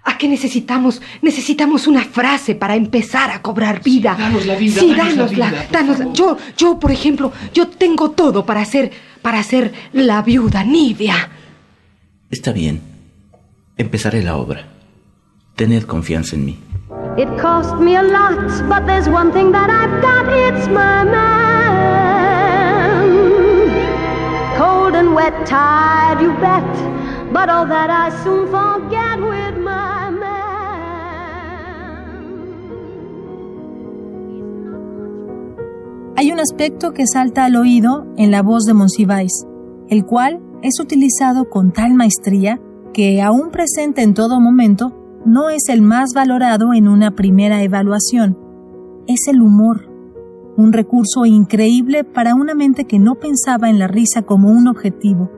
¿A 0.05 0.17
qué 0.17 0.27
necesitamos? 0.27 1.01
Necesitamos 1.21 1.87
una 1.87 2.03
frase 2.03 2.55
para 2.55 2.75
empezar 2.75 3.31
a 3.31 3.41
cobrar 3.41 3.81
vida. 3.81 4.15
danos 4.19 4.45
la 4.45 4.55
vida. 4.55 4.81
Sí, 4.81 4.93
danosla. 4.93 5.67
Danos, 5.71 5.99
yo, 6.13 6.37
yo, 6.57 6.77
por 6.77 6.91
ejemplo, 6.91 7.31
yo 7.53 7.67
tengo 7.69 8.11
todo 8.11 8.45
para 8.45 8.65
ser, 8.65 8.91
para 9.23 9.41
ser 9.41 9.73
la 9.93 10.21
viuda 10.21 10.63
Nidia. 10.63 11.29
Está 12.29 12.51
bien. 12.51 12.81
Empezaré 13.77 14.21
la 14.21 14.35
obra. 14.35 14.67
Tened 15.55 15.85
confianza 15.85 16.35
en 16.35 16.45
mí. 16.45 16.59
It 17.17 17.29
cost 17.41 17.75
me 17.79 17.95
a 17.95 18.03
lot, 18.03 18.51
but 18.67 18.85
there's 18.85 19.07
one 19.07 19.31
thing 19.31 19.51
that 19.51 19.69
I've 19.69 20.01
got, 20.01 20.27
it's 20.31 20.67
my 20.67 21.03
man. 21.03 21.23
Cold 24.57 24.95
and 24.95 25.15
wet, 25.15 25.33
tired, 25.45 26.21
you 26.21 26.33
bet, 26.39 26.63
but 27.31 27.49
all 27.49 27.65
that 27.67 27.89
I 27.89 28.09
soon 28.23 28.47
forget 28.47 28.92
un 36.33 36.39
aspecto 36.39 36.93
que 36.93 37.05
salta 37.05 37.45
al 37.45 37.55
oído 37.55 38.07
en 38.17 38.31
la 38.31 38.41
voz 38.41 38.63
de 38.63 38.73
Monsiváis, 38.73 39.45
el 39.87 40.03
cual 40.03 40.41
es 40.63 40.79
utilizado 40.79 41.47
con 41.47 41.71
tal 41.71 41.93
maestría 41.93 42.59
que, 42.91 43.21
aún 43.21 43.51
presente 43.51 44.01
en 44.01 44.15
todo 44.15 44.39
momento, 44.39 44.97
no 45.25 45.51
es 45.51 45.69
el 45.69 45.83
más 45.83 46.09
valorado 46.15 46.73
en 46.73 46.87
una 46.87 47.11
primera 47.11 47.61
evaluación, 47.61 48.35
es 49.05 49.27
el 49.27 49.41
humor, 49.41 49.87
un 50.57 50.73
recurso 50.73 51.27
increíble 51.27 52.03
para 52.03 52.33
una 52.33 52.55
mente 52.55 52.85
que 52.85 52.97
no 52.97 53.13
pensaba 53.15 53.69
en 53.69 53.77
la 53.77 53.87
risa 53.87 54.23
como 54.23 54.49
un 54.49 54.67
objetivo, 54.67 55.29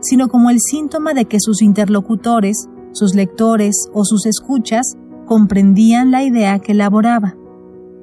sino 0.00 0.28
como 0.28 0.50
el 0.50 0.60
síntoma 0.60 1.14
de 1.14 1.24
que 1.24 1.40
sus 1.40 1.62
interlocutores, 1.62 2.68
sus 2.92 3.16
lectores 3.16 3.88
o 3.92 4.04
sus 4.04 4.24
escuchas 4.24 4.94
comprendían 5.26 6.12
la 6.12 6.22
idea 6.22 6.60
que 6.60 6.72
elaboraba. 6.72 7.34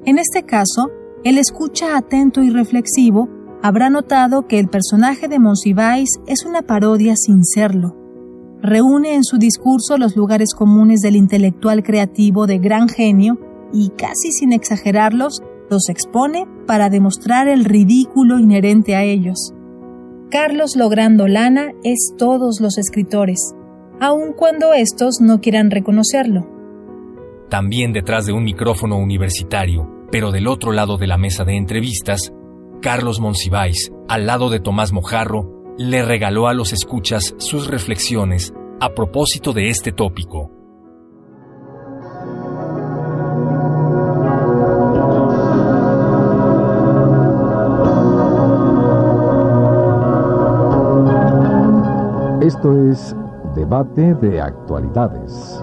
En 0.04 0.18
este 0.18 0.42
caso, 0.42 0.90
el 1.24 1.38
escucha 1.38 1.96
atento 1.96 2.42
y 2.42 2.50
reflexivo 2.50 3.28
habrá 3.62 3.90
notado 3.90 4.46
que 4.46 4.58
el 4.58 4.68
personaje 4.68 5.28
de 5.28 5.38
Monsiváis 5.38 6.08
es 6.26 6.44
una 6.44 6.62
parodia 6.62 7.14
sin 7.16 7.44
serlo 7.44 8.02
reúne 8.62 9.14
en 9.14 9.24
su 9.24 9.38
discurso 9.38 9.98
los 9.98 10.16
lugares 10.16 10.54
comunes 10.54 11.00
del 11.00 11.16
intelectual 11.16 11.82
creativo 11.82 12.46
de 12.46 12.58
gran 12.58 12.88
genio 12.88 13.38
y, 13.72 13.90
casi 13.90 14.30
sin 14.30 14.52
exagerarlos, 14.52 15.42
los 15.68 15.88
expone 15.88 16.46
para 16.66 16.88
demostrar 16.88 17.48
el 17.48 17.64
ridículo 17.64 18.38
inherente 18.38 18.94
a 18.94 19.02
ellos. 19.02 19.52
Carlos 20.30 20.76
Logrando 20.76 21.26
Lana 21.26 21.72
es 21.82 22.14
todos 22.16 22.60
los 22.60 22.78
escritores, 22.78 23.54
aun 24.00 24.32
cuando 24.32 24.72
estos 24.72 25.20
no 25.20 25.40
quieran 25.40 25.70
reconocerlo. 25.70 26.46
También 27.50 27.92
detrás 27.92 28.26
de 28.26 28.32
un 28.32 28.44
micrófono 28.44 28.96
universitario, 28.96 30.01
pero 30.12 30.30
del 30.30 30.46
otro 30.46 30.72
lado 30.72 30.98
de 30.98 31.06
la 31.06 31.16
mesa 31.16 31.42
de 31.44 31.56
entrevistas, 31.56 32.32
Carlos 32.82 33.18
Monsiváis, 33.18 33.90
al 34.08 34.26
lado 34.26 34.50
de 34.50 34.60
Tomás 34.60 34.92
Mojarro, 34.92 35.64
le 35.78 36.04
regaló 36.04 36.48
a 36.48 36.54
los 36.54 36.74
escuchas 36.74 37.34
sus 37.38 37.66
reflexiones 37.66 38.52
a 38.78 38.90
propósito 38.90 39.54
de 39.54 39.70
este 39.70 39.90
tópico. 39.90 40.50
Esto 52.42 52.90
es 52.90 53.16
Debate 53.54 54.14
de 54.14 54.42
Actualidades. 54.42 55.62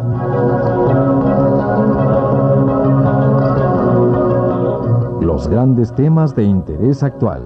Los 5.40 5.48
grandes 5.48 5.94
temas 5.94 6.36
de 6.36 6.44
interés 6.44 7.02
actual. 7.02 7.42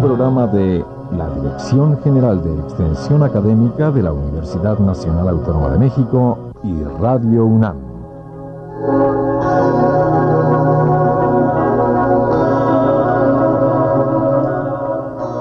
programa 0.00 0.46
de 0.46 0.84
la 1.10 1.28
Dirección 1.30 1.98
General 2.04 2.40
de 2.40 2.54
Extensión 2.54 3.24
Académica 3.24 3.90
de 3.90 4.02
la 4.04 4.12
Universidad 4.12 4.78
Nacional 4.78 5.28
Autónoma 5.28 5.70
de 5.70 5.78
México 5.80 6.38
y 6.62 6.84
Radio 6.84 7.46
UNAM. 7.46 7.76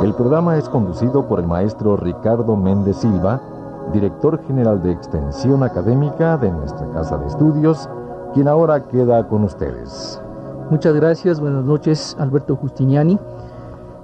El 0.02 0.14
programa 0.16 0.58
es 0.58 0.68
conducido 0.70 1.28
por 1.28 1.40
el 1.40 1.46
maestro 1.46 1.98
Ricardo 1.98 2.56
Méndez 2.56 2.98
Silva, 2.98 3.40
director 3.94 4.42
general 4.48 4.82
de 4.82 4.92
Extensión 4.92 5.62
Académica 5.62 6.36
de 6.38 6.50
nuestra 6.50 6.90
Casa 6.90 7.20
de 7.20 7.28
Estudios, 7.28 7.88
quien 8.34 8.48
ahora 8.48 8.88
queda 8.88 9.28
con 9.28 9.44
ustedes. 9.44 10.20
Muchas 10.70 10.96
gracias, 10.96 11.40
buenas 11.40 11.64
noches, 11.66 12.16
Alberto 12.20 12.56
Justiniani. 12.56 13.20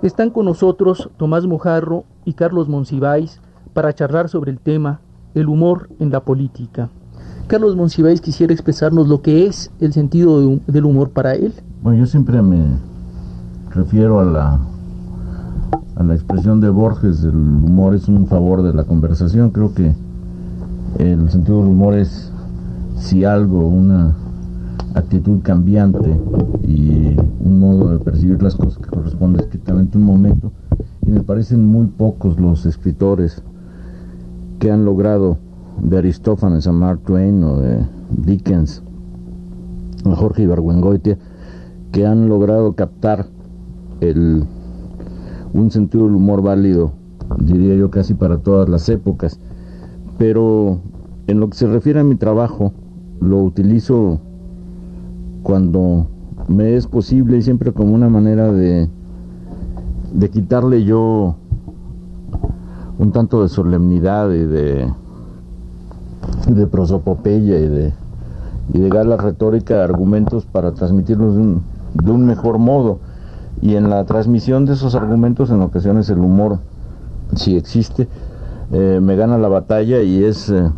Están 0.02 0.30
con 0.30 0.46
nosotros 0.46 1.10
Tomás 1.18 1.46
Mojarro 1.46 2.04
y 2.26 2.34
Carlos 2.34 2.70
Monsiváis 2.70 3.42
para 3.74 3.94
charlar 3.94 4.30
sobre 4.30 4.52
el 4.52 4.60
tema 4.60 5.02
el 5.34 5.48
humor 5.48 5.90
en 6.00 6.12
la 6.12 6.22
política. 6.22 6.90
Carlos 7.48 7.76
Monsiváis 7.76 8.22
quisiera 8.22 8.54
expresarnos 8.54 9.08
lo 9.08 9.22
que 9.22 9.48
es 9.48 9.72
el 9.80 9.94
sentido 9.94 10.40
de, 10.40 10.62
del 10.68 10.86
humor 10.86 11.10
para 11.10 11.34
él. 11.34 11.54
Bueno, 11.82 12.00
yo 12.00 12.06
siempre 12.06 12.42
me 12.42 12.78
refiero 13.72 14.20
a 14.20 14.26
la, 14.26 14.60
a 15.96 16.04
la 16.04 16.14
expresión 16.14 16.62
de 16.62 16.70
Borges, 16.70 17.24
el 17.24 17.36
humor 17.36 17.96
es 17.96 18.08
un 18.08 18.28
favor 18.28 18.62
de 18.62 18.74
la 18.74 18.84
conversación. 18.84 19.50
Creo 19.50 19.74
que 19.74 19.94
el 20.98 21.30
sentido 21.30 21.60
del 21.60 21.68
humor 21.68 21.96
es, 21.96 22.29
si 23.00 23.24
algo, 23.24 23.68
una 23.68 24.16
actitud 24.94 25.42
cambiante 25.42 26.20
y 26.68 27.16
un 27.40 27.60
modo 27.60 27.92
de 27.92 28.00
percibir 28.00 28.42
las 28.44 28.56
cosas 28.56 28.78
que 28.78 28.90
corresponde 28.90 29.42
estrictamente 29.42 29.98
a 29.98 30.02
un 30.02 30.06
momento. 30.06 30.52
Y 31.06 31.12
me 31.12 31.22
parecen 31.22 31.66
muy 31.66 31.88
pocos 31.88 32.40
los 32.40 32.66
escritores 32.66 33.42
que 34.60 34.72
han 34.72 34.86
logrado, 34.86 35.38
de 35.82 35.98
Aristófanes 35.98 36.68
a 36.68 36.74
Mark 36.74 37.00
Twain 37.06 37.42
o 37.42 37.58
de 37.62 37.86
Dickens 38.10 38.84
a 40.06 40.16
Jorge 40.16 40.44
Ibargüengoitia, 40.44 41.18
que 41.92 42.06
han 42.06 42.28
logrado 42.28 42.74
captar 42.74 43.28
el, 44.02 44.44
un 45.54 45.72
sentido 45.72 46.06
del 46.06 46.16
humor 46.16 46.42
válido, 46.42 46.92
diría 47.40 47.76
yo 47.76 47.90
casi 47.90 48.14
para 48.14 48.40
todas 48.40 48.68
las 48.68 48.90
épocas. 48.90 49.40
Pero 50.18 50.80
en 51.28 51.40
lo 51.40 51.50
que 51.50 51.58
se 51.58 51.68
refiere 51.68 52.02
a 52.02 52.04
mi 52.04 52.16
trabajo, 52.16 52.74
lo 53.22 53.40
utilizo 53.40 54.20
cuando 55.44 56.08
me 56.48 56.76
es 56.76 56.88
posible 56.88 57.38
y 57.38 57.42
siempre 57.42 57.72
como 57.72 57.94
una 57.94 58.10
manera 58.10 58.52
de, 58.52 58.90
de 60.14 60.30
quitarle 60.30 60.84
yo 60.84 61.36
un 62.98 63.12
tanto 63.12 63.42
de 63.42 63.50
solemnidad 63.50 64.30
y 64.32 64.46
de, 64.46 64.92
de 66.48 66.68
prosopopeya 66.68 67.58
y 67.58 67.68
de, 67.68 67.94
y 68.74 68.80
de 68.80 68.90
gala 68.90 69.18
retórica 69.18 69.76
de 69.76 69.84
argumentos 69.84 70.46
para 70.46 70.74
transmitirlos 70.74 71.36
de 71.36 72.12
un, 72.12 72.26
mejor 72.26 72.60
modo. 72.60 73.00
Y 73.62 73.76
en 73.76 73.90
la 73.90 74.06
transmisión 74.06 74.66
de 74.66 74.74
esos 74.74 74.96
argumentos 74.96 75.50
en 75.50 75.62
ocasiones 75.62 76.10
el 76.10 76.20
humor, 76.20 76.60
si 77.36 77.58
existe, 77.58 78.08
eh, 78.72 79.00
me 79.02 79.16
gana 79.16 79.38
la 79.38 79.48
batalla 79.48 80.02
y 80.02 80.24
es, 80.24 80.50
eh, 80.50 80.70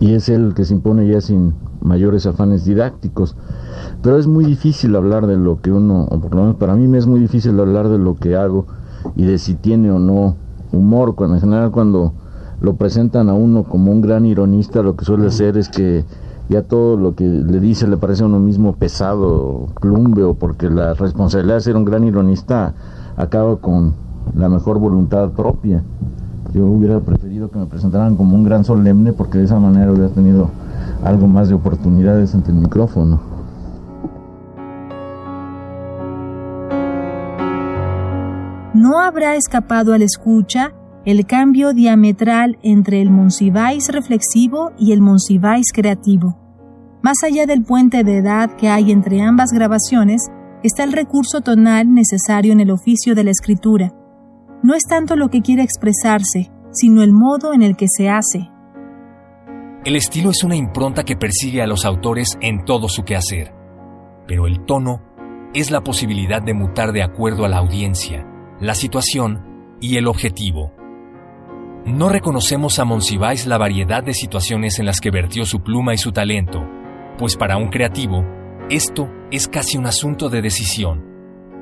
y 0.00 0.14
es 0.14 0.28
el 0.28 0.54
que 0.54 0.64
se 0.64 0.74
impone 0.74 1.06
ya 1.06 1.20
sin 1.20 1.54
mayores 1.80 2.26
afanes 2.26 2.64
didácticos. 2.64 3.36
Pero 4.02 4.18
es 4.18 4.26
muy 4.26 4.44
difícil 4.44 4.96
hablar 4.96 5.26
de 5.26 5.36
lo 5.36 5.60
que 5.60 5.72
uno, 5.72 6.06
o 6.10 6.20
por 6.20 6.34
lo 6.34 6.42
menos 6.42 6.56
para 6.56 6.74
mí 6.74 6.86
me 6.88 6.98
es 6.98 7.06
muy 7.06 7.20
difícil 7.20 7.58
hablar 7.58 7.88
de 7.88 7.98
lo 7.98 8.16
que 8.16 8.36
hago 8.36 8.66
y 9.16 9.24
de 9.24 9.38
si 9.38 9.54
tiene 9.54 9.90
o 9.90 9.98
no 9.98 10.36
humor. 10.72 11.14
Cuando 11.14 11.36
en 11.36 11.40
general 11.40 11.70
cuando 11.70 12.12
lo 12.60 12.76
presentan 12.76 13.28
a 13.28 13.34
uno 13.34 13.64
como 13.64 13.92
un 13.92 14.00
gran 14.00 14.26
ironista, 14.26 14.82
lo 14.82 14.96
que 14.96 15.04
suele 15.04 15.26
hacer 15.26 15.56
es 15.56 15.68
que 15.68 16.04
ya 16.48 16.62
todo 16.62 16.96
lo 16.96 17.14
que 17.14 17.24
le 17.24 17.60
dice 17.60 17.86
le 17.86 17.96
parece 17.96 18.22
a 18.22 18.26
uno 18.26 18.38
mismo 18.38 18.74
pesado, 18.74 19.68
o 19.80 20.34
porque 20.38 20.68
la 20.68 20.94
responsabilidad 20.94 21.56
de 21.56 21.60
ser 21.60 21.76
un 21.76 21.84
gran 21.84 22.04
ironista 22.04 22.74
acaba 23.16 23.56
con 23.56 23.94
la 24.34 24.48
mejor 24.48 24.78
voluntad 24.78 25.30
propia. 25.30 25.82
Yo 26.54 26.66
hubiera 26.66 27.00
preferido 27.00 27.50
que 27.50 27.58
me 27.58 27.66
presentaran 27.66 28.14
como 28.14 28.36
un 28.36 28.44
gran 28.44 28.64
solemne 28.64 29.12
porque 29.12 29.38
de 29.38 29.44
esa 29.46 29.58
manera 29.58 29.90
hubiera 29.90 30.08
tenido 30.10 30.52
algo 31.02 31.26
más 31.26 31.48
de 31.48 31.54
oportunidades 31.56 32.32
ante 32.32 32.52
el 32.52 32.58
micrófono. 32.58 33.20
No 38.72 39.00
habrá 39.00 39.34
escapado 39.34 39.94
a 39.94 39.98
la 39.98 40.04
escucha 40.04 40.72
el 41.04 41.26
cambio 41.26 41.72
diametral 41.72 42.56
entre 42.62 43.02
el 43.02 43.10
Monsiváis 43.10 43.88
reflexivo 43.92 44.70
y 44.78 44.92
el 44.92 45.00
Monsiváis 45.00 45.72
creativo. 45.74 46.38
Más 47.02 47.16
allá 47.24 47.46
del 47.46 47.64
puente 47.64 48.04
de 48.04 48.18
edad 48.18 48.52
que 48.52 48.68
hay 48.68 48.92
entre 48.92 49.22
ambas 49.22 49.50
grabaciones, 49.50 50.22
está 50.62 50.84
el 50.84 50.92
recurso 50.92 51.40
tonal 51.40 51.92
necesario 51.92 52.52
en 52.52 52.60
el 52.60 52.70
oficio 52.70 53.16
de 53.16 53.24
la 53.24 53.30
escritura. 53.32 53.92
No 54.64 54.74
es 54.74 54.82
tanto 54.88 55.14
lo 55.14 55.28
que 55.28 55.42
quiere 55.42 55.62
expresarse, 55.62 56.50
sino 56.72 57.04
el 57.04 57.12
modo 57.12 57.52
en 57.52 57.62
el 57.62 57.76
que 57.76 57.86
se 57.86 58.08
hace, 58.08 58.50
el 59.84 59.96
estilo 59.96 60.30
es 60.30 60.42
una 60.42 60.56
impronta 60.56 61.02
que 61.02 61.14
persigue 61.14 61.60
a 61.60 61.66
los 61.66 61.84
autores 61.84 62.38
en 62.40 62.64
todo 62.64 62.88
su 62.88 63.04
quehacer, 63.04 63.52
pero 64.26 64.46
el 64.46 64.64
tono 64.64 65.02
es 65.52 65.70
la 65.70 65.82
posibilidad 65.82 66.40
de 66.40 66.54
mutar 66.54 66.92
de 66.92 67.02
acuerdo 67.02 67.44
a 67.44 67.50
la 67.50 67.58
audiencia, 67.58 68.26
la 68.60 68.74
situación 68.74 69.76
y 69.82 69.98
el 69.98 70.06
objetivo. 70.06 70.72
No 71.84 72.08
reconocemos 72.08 72.78
a 72.78 72.86
Monsiváis 72.86 73.46
la 73.46 73.58
variedad 73.58 74.02
de 74.02 74.14
situaciones 74.14 74.78
en 74.78 74.86
las 74.86 75.00
que 75.00 75.10
vertió 75.10 75.44
su 75.44 75.60
pluma 75.60 75.92
y 75.92 75.98
su 75.98 76.12
talento, 76.12 76.66
pues 77.18 77.36
para 77.36 77.58
un 77.58 77.68
creativo, 77.68 78.24
esto 78.70 79.10
es 79.30 79.48
casi 79.48 79.76
un 79.76 79.84
asunto 79.84 80.30
de 80.30 80.40
decisión. 80.40 81.04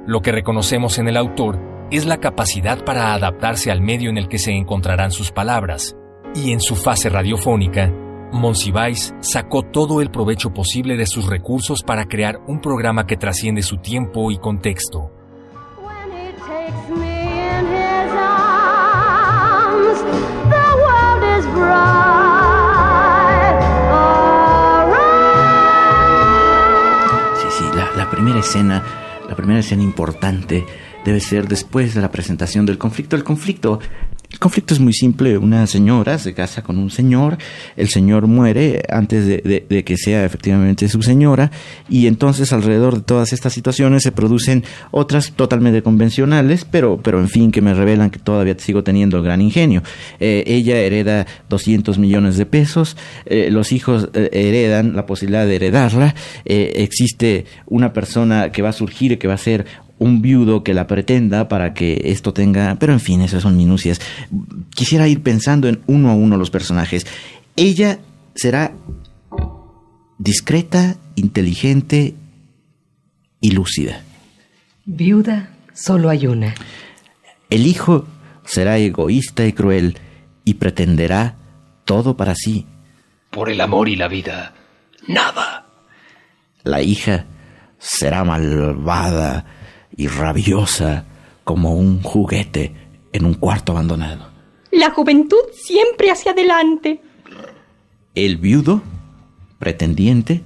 Lo 0.07 0.21
que 0.21 0.31
reconocemos 0.31 1.01
en 1.01 1.09
el 1.09 1.17
autor 1.17 1.72
es 1.93 2.07
la 2.07 2.21
capacidad 2.21 2.83
para 2.85 3.13
adaptarse 3.13 3.71
al 3.71 3.83
medio 3.83 4.09
en 4.09 4.17
el 4.17 4.27
que 4.29 4.39
se 4.39 4.51
encontrarán 4.53 5.11
sus 5.11 5.31
palabras, 5.31 5.95
y 6.35 6.53
en 6.53 6.61
su 6.61 6.75
fase 6.75 7.11
radiofónica, 7.11 7.93
Monsiváis 8.33 9.15
sacó 9.21 9.63
todo 9.63 10.01
el 10.01 10.11
provecho 10.11 10.55
posible 10.55 10.97
de 10.97 11.07
sus 11.07 11.27
recursos 11.27 11.83
para 11.83 12.07
crear 12.07 12.41
un 12.47 12.63
programa 12.63 13.07
que 13.07 13.19
trasciende 13.19 13.63
su 13.63 13.77
tiempo 13.77 14.31
y 14.31 14.39
contexto. 14.39 15.11
Sí, 27.37 27.49
sí, 27.51 27.65
la, 27.97 28.09
primera 28.11 28.39
escena, 28.39 28.83
la 29.29 29.37
primera 29.37 29.61
escena 29.61 29.83
importante 29.83 30.65
debe 31.05 31.21
ser 31.21 31.49
después 31.49 31.95
de 31.95 32.01
la 32.01 32.11
presentación 32.11 32.67
del 32.67 32.79
conflicto. 32.79 33.17
El 33.17 33.25
conflicto 33.25 33.81
el 34.33 34.39
conflicto 34.39 34.73
es 34.75 34.81
muy 34.81 34.95
simple. 34.95 35.37
Una 35.37 35.67
señora 35.67 36.19
se 36.19 36.33
casa 36.33 36.63
con 36.63 36.79
un 36.79 36.91
señor, 36.91 37.37
el 37.77 37.89
señor 37.89 38.27
muere 38.27 38.83
antes 38.89 39.27
de, 39.27 39.85
que 39.85 39.97
sea 39.97 40.25
efectivamente 40.25 40.89
su 40.89 41.03
señora, 41.03 41.51
y 41.89 42.07
entonces 42.07 42.53
alrededor 42.53 42.97
de 42.97 43.03
todas 43.03 43.33
estas 43.33 43.53
situaciones 43.53 44.03
se 44.03 44.11
producen 44.11 44.65
otras 44.91 45.33
totalmente 45.33 45.83
convencionales, 45.83 46.65
pero, 46.65 47.01
pero 47.03 47.21
en 47.21 47.29
fin, 47.29 47.53
que 47.53 47.61
me 47.61 47.75
revelan 47.75 48.11
que 48.11 48.19
todavía 48.19 48.57
sigo 48.59 48.83
teniendo 48.83 49.19
el 49.19 49.23
gran 49.23 49.43
ingenio. 49.43 49.83
Eh, 50.19 50.45
ella 50.47 50.79
hereda 50.79 51.27
200 51.51 51.99
millones 51.99 52.37
de 52.37 52.47
pesos, 52.47 52.97
eh, 53.27 53.51
los 53.51 53.73
hijos 53.73 54.09
eh, 54.15 54.31
heredan 54.33 54.97
la 54.97 55.05
posibilidad 55.05 55.47
de 55.47 55.57
heredarla, 55.57 56.15
existe 56.45 57.45
una 57.67 57.93
persona 57.93 58.51
que 58.51 58.63
va 58.63 58.71
a 58.71 58.73
surgir, 58.73 59.19
que 59.19 59.29
va 59.29 59.35
a 59.35 59.39
ser 59.39 59.67
un 60.03 60.21
viudo 60.21 60.65
que 60.65 60.75
la 60.75 60.87
pretenda 60.87 61.49
para 61.49 61.75
que 61.75 62.03
esto 62.07 62.33
tenga... 62.33 62.77
Pero 62.79 62.93
en 62.93 63.01
fin, 63.01 63.23
esas 63.23 63.43
son 63.43 63.57
minucias. 63.57 64.01
Quisiera 64.75 65.07
ir 65.07 65.23
pensando 65.23 65.69
en 65.69 65.81
uno 65.87 66.11
a 66.11 66.15
uno 66.15 66.37
los 66.37 66.51
personajes. 66.51 67.07
Ella 67.55 68.01
será 68.35 68.73
discreta, 70.19 70.97
inteligente 71.15 72.15
y 73.41 73.53
lúcida. 73.53 74.03
Viuda, 74.85 75.51
solo 75.73 76.11
hay 76.11 76.27
una. 76.27 76.55
El 77.49 77.67
hijo 77.67 78.07
será 78.45 78.79
egoísta 78.79 79.47
y 79.47 79.53
cruel 79.53 79.99
y 80.45 80.55
pretenderá 80.55 81.37
todo 81.85 82.17
para 82.17 82.35
sí. 82.35 82.67
Por 83.31 83.51
el 83.51 83.61
amor 83.61 83.89
y 83.89 83.95
la 83.95 84.09
vida, 84.09 84.53
nada. 85.07 85.67
La 86.65 86.83
hija 86.83 87.27
será 87.79 88.25
malvada 88.25 89.62
y 89.97 90.09
rabiosa 90.09 91.05
como 91.45 91.75
un 91.75 92.03
juguete 92.03 92.75
en 93.13 93.25
un 93.25 93.35
cuarto 93.35 93.73
abandonado. 93.73 94.31
La 94.71 94.91
juventud 94.91 95.43
siempre 95.53 96.11
hacia 96.11 96.33
adelante. 96.33 97.01
El 98.15 98.39
viudo, 98.39 98.83
pretendiente, 99.59 100.43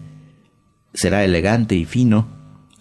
será 0.95 1.25
elegante 1.25 1.75
y 1.75 1.85
fino, 1.85 2.27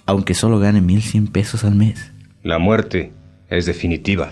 aunque 0.05 0.33
solo 0.33 0.59
gane 0.59 0.81
mil 0.81 1.01
cien 1.01 1.27
pesos 1.27 1.63
al 1.63 1.75
mes. 1.75 2.11
La 2.43 2.59
muerte 2.59 3.13
es 3.49 3.65
definitiva. 3.65 4.31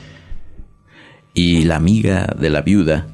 Y 1.33 1.63
la 1.63 1.75
amiga 1.75 2.27
de 2.39 2.49
la 2.49 2.61
viuda, 2.61 3.07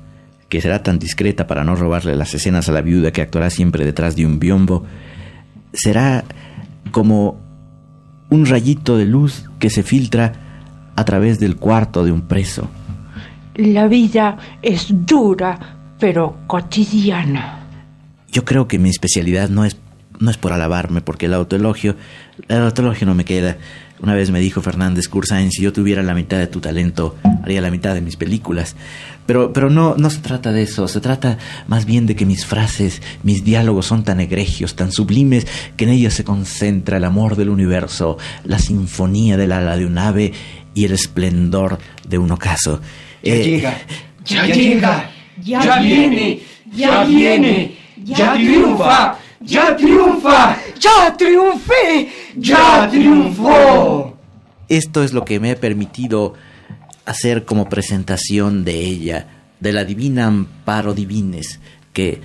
que 0.49 0.61
será 0.61 0.83
tan 0.83 0.99
discreta 0.99 1.47
para 1.47 1.63
no 1.63 1.75
robarle 1.75 2.15
las 2.15 2.33
escenas 2.33 2.67
a 2.69 2.71
la 2.71 2.81
viuda 2.81 3.11
que 3.11 3.21
actuará 3.21 3.49
siempre 3.49 3.85
detrás 3.85 4.15
de 4.15 4.25
un 4.25 4.39
biombo, 4.39 4.85
será 5.73 6.23
como 6.91 7.48
un 8.29 8.45
rayito 8.45 8.97
de 8.97 9.05
luz 9.05 9.45
que 9.59 9.69
se 9.69 9.83
filtra 9.83 10.33
a 10.95 11.05
través 11.05 11.39
del 11.39 11.55
cuarto 11.55 12.03
de 12.03 12.11
un 12.11 12.21
preso. 12.21 12.67
La 13.55 13.87
vida 13.87 14.37
es 14.61 14.87
dura, 14.89 15.59
pero 15.99 16.37
cotidiana. 16.47 17.59
Yo 18.31 18.45
creo 18.45 18.67
que 18.67 18.79
mi 18.79 18.89
especialidad 18.89 19.49
no 19.49 19.65
es 19.65 19.75
no 20.19 20.29
es 20.29 20.37
por 20.37 20.51
alabarme, 20.53 21.01
porque 21.01 21.25
el 21.27 21.33
autoelogio, 21.33 21.95
el 22.47 22.61
autoelogio 22.61 23.07
no 23.07 23.15
me 23.15 23.25
queda. 23.25 23.57
Una 24.01 24.13
vez 24.13 24.31
me 24.31 24.39
dijo 24.39 24.61
Fernández 24.61 25.09
Cursain, 25.09 25.51
si 25.51 25.61
yo 25.61 25.73
tuviera 25.73 26.01
la 26.03 26.13
mitad 26.13 26.37
de 26.37 26.47
tu 26.47 26.61
talento, 26.61 27.17
haría 27.43 27.59
la 27.61 27.69
mitad 27.71 27.93
de 27.93 28.01
mis 28.01 28.15
películas. 28.15 28.75
Pero, 29.25 29.51
pero 29.53 29.69
no, 29.69 29.95
no 29.97 30.09
se 30.09 30.19
trata 30.19 30.51
de 30.53 30.63
eso, 30.63 30.87
se 30.87 31.01
trata 31.01 31.37
más 31.67 31.85
bien 31.85 32.05
de 32.05 32.15
que 32.15 32.25
mis 32.25 32.45
frases, 32.45 33.01
mis 33.23 33.43
diálogos 33.43 33.85
son 33.85 34.03
tan 34.03 34.19
egregios, 34.21 34.75
tan 34.75 34.91
sublimes, 34.91 35.45
que 35.75 35.83
en 35.83 35.91
ellos 35.91 36.13
se 36.13 36.23
concentra 36.23 36.97
el 36.97 37.03
amor 37.03 37.35
del 37.35 37.49
universo, 37.49 38.17
la 38.45 38.57
sinfonía 38.57 39.35
del 39.37 39.51
ala 39.51 39.75
de 39.77 39.85
un 39.85 39.97
ave 39.97 40.31
y 40.73 40.85
el 40.85 40.93
esplendor 40.93 41.77
de 42.07 42.17
un 42.17 42.31
ocaso. 42.31 42.81
Ya 43.21 43.33
Eh, 43.35 43.43
llega, 43.43 43.77
ya 44.25 44.45
llega, 44.47 45.11
ya 45.43 45.79
viene, 45.79 46.39
ya 46.73 47.03
viene, 47.03 47.75
ya 48.03 48.33
triunfa, 48.33 49.18
ya 49.41 49.75
triunfa, 49.75 50.57
¡Ya 50.79 51.15
triunfé! 51.17 52.09
ya 52.35 52.87
triunfó. 52.89 54.17
Esto 54.67 55.03
es 55.03 55.13
lo 55.13 55.25
que 55.25 55.39
me 55.39 55.51
ha 55.51 55.55
permitido 55.55 56.33
hacer 57.05 57.45
como 57.45 57.69
presentación 57.69 58.63
de 58.63 58.79
ella, 58.81 59.27
de 59.59 59.73
la 59.73 59.83
divina 59.83 60.27
Amparo 60.27 60.93
Divines, 60.93 61.59
que 61.91 62.21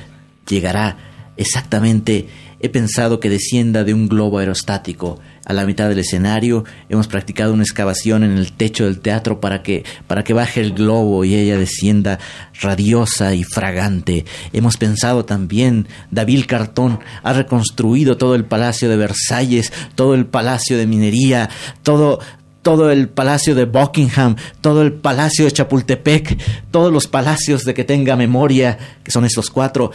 llegará 0.46 0.96
exactamente, 1.36 2.28
he 2.64 2.70
pensado 2.70 3.20
que 3.20 3.28
descienda 3.28 3.84
de 3.84 3.92
un 3.92 4.08
globo 4.08 4.38
aerostático 4.38 5.20
a 5.44 5.52
la 5.52 5.66
mitad 5.66 5.86
del 5.90 5.98
escenario, 5.98 6.64
hemos 6.88 7.08
practicado 7.08 7.52
una 7.52 7.62
excavación 7.62 8.24
en 8.24 8.38
el 8.38 8.52
techo 8.52 8.86
del 8.86 9.00
teatro 9.00 9.38
para 9.38 9.62
que, 9.62 9.84
para 10.06 10.24
que 10.24 10.32
baje 10.32 10.62
el 10.62 10.72
globo 10.72 11.26
y 11.26 11.34
ella 11.34 11.58
descienda 11.58 12.18
radiosa 12.62 13.34
y 13.34 13.44
fragante. 13.44 14.24
Hemos 14.54 14.78
pensado 14.78 15.26
también, 15.26 15.88
David 16.10 16.44
Cartón 16.48 17.00
ha 17.22 17.34
reconstruido 17.34 18.16
todo 18.16 18.34
el 18.34 18.46
palacio 18.46 18.88
de 18.88 18.96
Versalles, 18.96 19.70
todo 19.94 20.14
el 20.14 20.24
palacio 20.24 20.78
de 20.78 20.86
minería, 20.86 21.50
todo, 21.82 22.20
todo 22.64 22.90
el 22.90 23.10
palacio 23.10 23.54
de 23.54 23.66
Buckingham, 23.66 24.36
todo 24.62 24.80
el 24.82 24.94
palacio 24.94 25.44
de 25.44 25.52
Chapultepec, 25.52 26.70
todos 26.70 26.90
los 26.90 27.06
palacios 27.06 27.64
de 27.64 27.74
que 27.74 27.84
tenga 27.84 28.16
memoria, 28.16 28.78
que 29.04 29.10
son 29.10 29.26
estos 29.26 29.50
cuatro, 29.50 29.92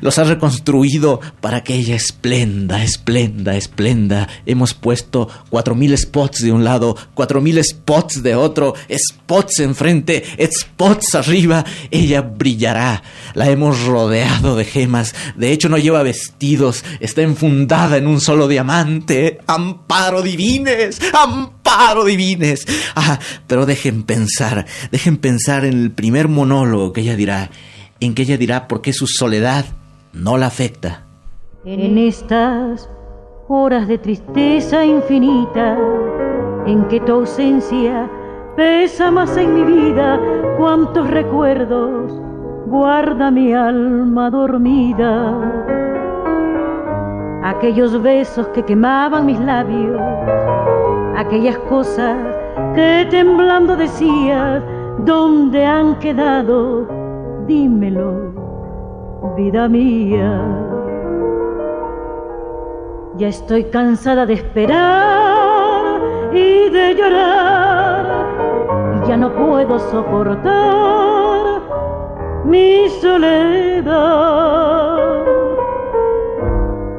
los 0.00 0.16
ha 0.18 0.24
reconstruido 0.24 1.20
para 1.40 1.64
que 1.64 1.74
ella 1.74 1.96
esplenda, 1.96 2.82
esplenda, 2.82 3.56
esplenda. 3.56 4.28
Hemos 4.46 4.74
puesto 4.74 5.28
cuatro 5.50 5.74
mil 5.74 5.98
spots 5.98 6.40
de 6.40 6.52
un 6.52 6.62
lado, 6.62 6.96
cuatro 7.14 7.40
mil 7.40 7.62
spots 7.62 8.22
de 8.22 8.36
otro, 8.36 8.74
spots 8.90 9.58
enfrente, 9.58 10.24
spots 10.52 11.16
arriba. 11.16 11.64
Ella 11.90 12.22
brillará. 12.22 13.02
La 13.34 13.50
hemos 13.50 13.84
rodeado 13.84 14.54
de 14.54 14.64
gemas. 14.64 15.16
De 15.34 15.50
hecho, 15.50 15.68
no 15.68 15.78
lleva 15.78 16.04
vestidos, 16.04 16.84
está 17.00 17.22
enfundada 17.22 17.96
en 17.96 18.06
un 18.06 18.20
solo 18.20 18.46
diamante. 18.46 19.40
Amparo 19.48 20.22
divines, 20.22 21.00
amparo 21.12 21.53
divines. 22.06 22.66
Ah, 22.96 23.18
pero 23.46 23.66
dejen 23.66 24.02
pensar, 24.02 24.66
dejen 24.90 25.16
pensar 25.16 25.64
en 25.64 25.74
el 25.82 25.90
primer 25.90 26.28
monólogo 26.28 26.92
que 26.92 27.00
ella 27.00 27.16
dirá 27.16 27.50
en 28.00 28.14
que 28.14 28.22
ella 28.22 28.36
dirá 28.36 28.68
por 28.68 28.82
qué 28.82 28.92
su 28.92 29.06
soledad 29.06 29.64
no 30.12 30.36
la 30.36 30.46
afecta. 30.46 31.04
En 31.64 31.96
estas 31.98 32.88
horas 33.48 33.88
de 33.88 33.98
tristeza 33.98 34.84
infinita, 34.84 35.78
en 36.66 36.86
que 36.88 37.00
tu 37.00 37.12
ausencia 37.12 38.10
pesa 38.56 39.10
más 39.10 39.36
en 39.36 39.54
mi 39.54 39.62
vida, 39.62 40.20
cuántos 40.58 41.10
recuerdos 41.10 42.12
guarda 42.66 43.30
mi 43.30 43.52
alma 43.52 44.30
dormida. 44.30 45.62
Aquellos 47.42 48.00
besos 48.02 48.46
que 48.48 48.64
quemaban 48.64 49.26
mis 49.26 49.38
labios, 49.40 50.00
aquellas 51.16 51.58
cosas 51.70 52.16
que 52.74 53.06
temblando 53.10 53.76
decías, 53.76 54.62
¿dónde 55.04 55.64
han 55.64 55.98
quedado? 55.98 56.86
Dímelo 57.46 58.34
vida 59.36 59.68
mía. 59.68 60.40
Ya 63.16 63.28
estoy 63.28 63.64
cansada 63.64 64.26
de 64.26 64.34
esperar 64.34 66.00
y 66.32 66.68
de 66.70 66.94
llorar. 66.94 68.26
Y 68.96 69.08
ya 69.08 69.16
no 69.16 69.32
puedo 69.32 69.78
soportar 69.78 71.62
mi 72.44 72.88
soledad. 73.00 73.94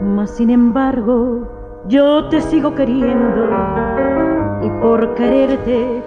Mas 0.01 0.31
sin 0.31 0.49
embargo, 0.49 1.47
yo 1.87 2.27
te 2.29 2.41
sigo 2.41 2.73
queriendo. 2.75 3.94
Y 4.65 4.69
por 4.81 5.13
quererte 5.13 6.01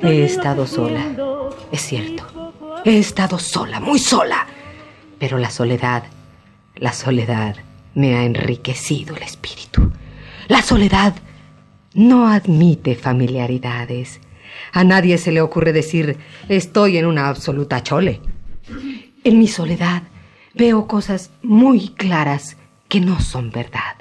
He 0.00 0.24
estado 0.24 0.66
sola, 0.66 1.04
es 1.70 1.82
cierto. 1.82 2.24
He 2.84 2.98
estado 2.98 3.38
sola, 3.38 3.78
muy 3.78 3.98
sola. 3.98 4.46
Pero 5.18 5.36
la 5.36 5.50
soledad, 5.50 6.04
la 6.76 6.92
soledad 6.94 7.56
me 7.94 8.14
ha 8.14 8.24
enriquecido 8.24 9.16
el 9.16 9.22
espíritu. 9.22 9.92
La 10.48 10.62
soledad 10.62 11.14
no 11.92 12.28
admite 12.28 12.94
familiaridades. 12.94 14.20
A 14.72 14.84
nadie 14.84 15.18
se 15.18 15.32
le 15.32 15.42
ocurre 15.42 15.72
decir, 15.72 16.16
estoy 16.48 16.96
en 16.96 17.04
una 17.04 17.28
absoluta 17.28 17.82
chole. 17.82 18.20
En 19.24 19.38
mi 19.38 19.48
soledad 19.48 20.04
veo 20.54 20.86
cosas 20.86 21.32
muy 21.42 21.88
claras 21.90 22.56
que 22.88 23.00
no 23.00 23.20
son 23.20 23.50
verdad. 23.50 23.96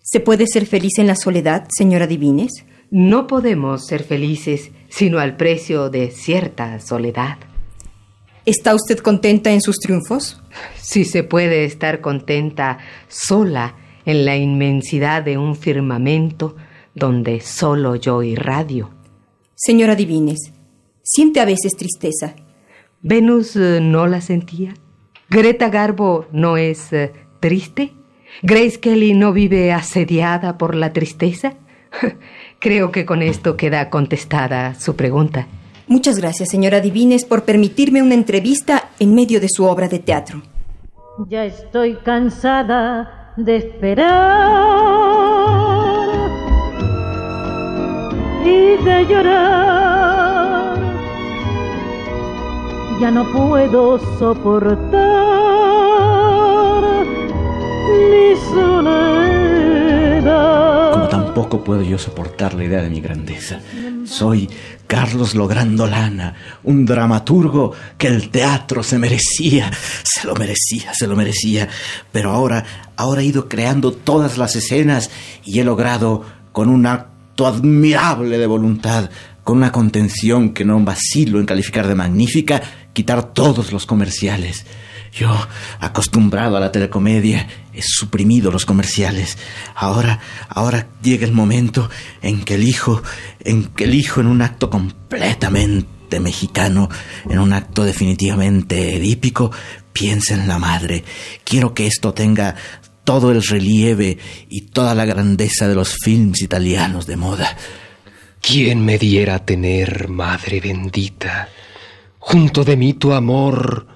¿Se 0.00 0.20
puede 0.20 0.46
ser 0.46 0.66
feliz 0.66 0.98
en 0.98 1.08
la 1.08 1.16
soledad, 1.16 1.66
señora 1.68 2.06
Divines? 2.06 2.64
No 2.90 3.26
podemos 3.26 3.86
ser 3.86 4.02
felices 4.04 4.70
sino 4.88 5.18
al 5.18 5.36
precio 5.36 5.90
de 5.90 6.10
cierta 6.10 6.78
soledad. 6.80 7.38
¿Está 8.44 8.74
usted 8.74 8.98
contenta 8.98 9.50
en 9.50 9.60
sus 9.60 9.76
triunfos? 9.78 10.40
Si 10.76 11.04
se 11.04 11.24
puede 11.24 11.64
estar 11.64 12.00
contenta 12.00 12.78
sola 13.08 13.74
en 14.04 14.24
la 14.24 14.36
inmensidad 14.36 15.22
de 15.22 15.36
un 15.36 15.56
firmamento 15.56 16.54
donde 16.94 17.40
solo 17.40 17.96
yo 17.96 18.22
irradio. 18.22 18.90
Señora 19.54 19.96
Divines, 19.96 20.52
siente 21.02 21.40
a 21.40 21.44
veces 21.44 21.76
tristeza. 21.76 22.36
¿Venus 23.02 23.56
eh, 23.56 23.80
no 23.82 24.06
la 24.06 24.20
sentía? 24.20 24.74
¿Greta 25.28 25.68
Garbo 25.68 26.26
no 26.30 26.56
es 26.56 26.92
eh, 26.92 27.12
triste? 27.40 27.92
¿Grace 28.42 28.78
Kelly 28.80 29.14
no 29.14 29.32
vive 29.32 29.72
asediada 29.72 30.56
por 30.56 30.74
la 30.74 30.92
tristeza? 30.92 31.54
Creo 32.66 32.90
que 32.90 33.06
con 33.06 33.22
esto 33.22 33.56
queda 33.56 33.90
contestada 33.90 34.74
su 34.74 34.96
pregunta. 34.96 35.46
Muchas 35.86 36.18
gracias, 36.18 36.48
señora 36.48 36.80
Divines, 36.80 37.24
por 37.24 37.44
permitirme 37.44 38.02
una 38.02 38.14
entrevista 38.14 38.88
en 38.98 39.14
medio 39.14 39.40
de 39.40 39.48
su 39.48 39.64
obra 39.64 39.86
de 39.86 40.00
teatro. 40.00 40.42
Ya 41.28 41.44
estoy 41.44 41.94
cansada 42.04 43.32
de 43.36 43.58
esperar 43.58 44.08
y 48.44 48.84
de 48.84 49.06
llorar. 49.08 50.76
Ya 53.00 53.12
no 53.12 53.30
puedo 53.30 54.00
soportar 54.18 54.90
mi 57.92 58.34
soledad. 58.50 59.25
Tampoco 61.36 61.62
puedo 61.62 61.82
yo 61.82 61.98
soportar 61.98 62.54
la 62.54 62.64
idea 62.64 62.80
de 62.80 62.88
mi 62.88 63.02
grandeza. 63.02 63.60
Soy 64.06 64.48
Carlos 64.86 65.34
Logrando 65.34 65.86
Lana, 65.86 66.34
un 66.64 66.86
dramaturgo 66.86 67.74
que 67.98 68.06
el 68.06 68.30
teatro 68.30 68.82
se 68.82 68.98
merecía, 68.98 69.70
se 70.02 70.26
lo 70.26 70.34
merecía, 70.34 70.94
se 70.94 71.06
lo 71.06 71.14
merecía. 71.14 71.68
Pero 72.10 72.30
ahora, 72.30 72.64
ahora 72.96 73.20
he 73.20 73.26
ido 73.26 73.50
creando 73.50 73.92
todas 73.92 74.38
las 74.38 74.56
escenas 74.56 75.10
y 75.44 75.60
he 75.60 75.64
logrado 75.64 76.24
con 76.52 76.70
un 76.70 76.86
acto 76.86 77.46
admirable 77.46 78.38
de 78.38 78.46
voluntad, 78.46 79.10
con 79.44 79.58
una 79.58 79.72
contención 79.72 80.54
que 80.54 80.64
no 80.64 80.80
vacilo 80.80 81.38
en 81.38 81.44
calificar 81.44 81.86
de 81.86 81.96
magnífica, 81.96 82.62
quitar 82.94 83.34
todos 83.34 83.72
los 83.72 83.84
comerciales. 83.84 84.64
Yo, 85.16 85.34
acostumbrado 85.80 86.58
a 86.58 86.60
la 86.60 86.70
telecomedia, 86.70 87.48
he 87.72 87.80
suprimido 87.80 88.50
los 88.50 88.66
comerciales. 88.66 89.38
Ahora, 89.74 90.20
ahora 90.50 90.88
llega 91.02 91.24
el 91.24 91.32
momento 91.32 91.88
en 92.20 92.44
que 92.44 92.56
elijo, 92.56 93.02
en 93.42 93.64
que 93.64 93.84
elijo 93.84 94.20
en 94.20 94.26
un 94.26 94.42
acto 94.42 94.68
completamente 94.68 96.20
mexicano, 96.20 96.90
en 97.30 97.38
un 97.38 97.54
acto 97.54 97.82
definitivamente 97.82 98.96
edípico, 98.96 99.50
piensa 99.90 100.34
en 100.34 100.48
la 100.48 100.58
madre. 100.58 101.02
Quiero 101.44 101.72
que 101.72 101.86
esto 101.86 102.12
tenga 102.12 102.54
todo 103.04 103.32
el 103.32 103.42
relieve 103.42 104.18
y 104.50 104.62
toda 104.66 104.94
la 104.94 105.06
grandeza 105.06 105.66
de 105.66 105.76
los 105.76 105.96
films 105.96 106.42
italianos 106.42 107.06
de 107.06 107.16
moda. 107.16 107.56
¿Quién 108.42 108.84
me 108.84 108.98
diera 108.98 109.46
tener, 109.46 110.08
madre 110.08 110.60
bendita, 110.60 111.48
junto 112.18 112.64
de 112.64 112.76
mí 112.76 112.92
tu 112.92 113.14
amor, 113.14 113.95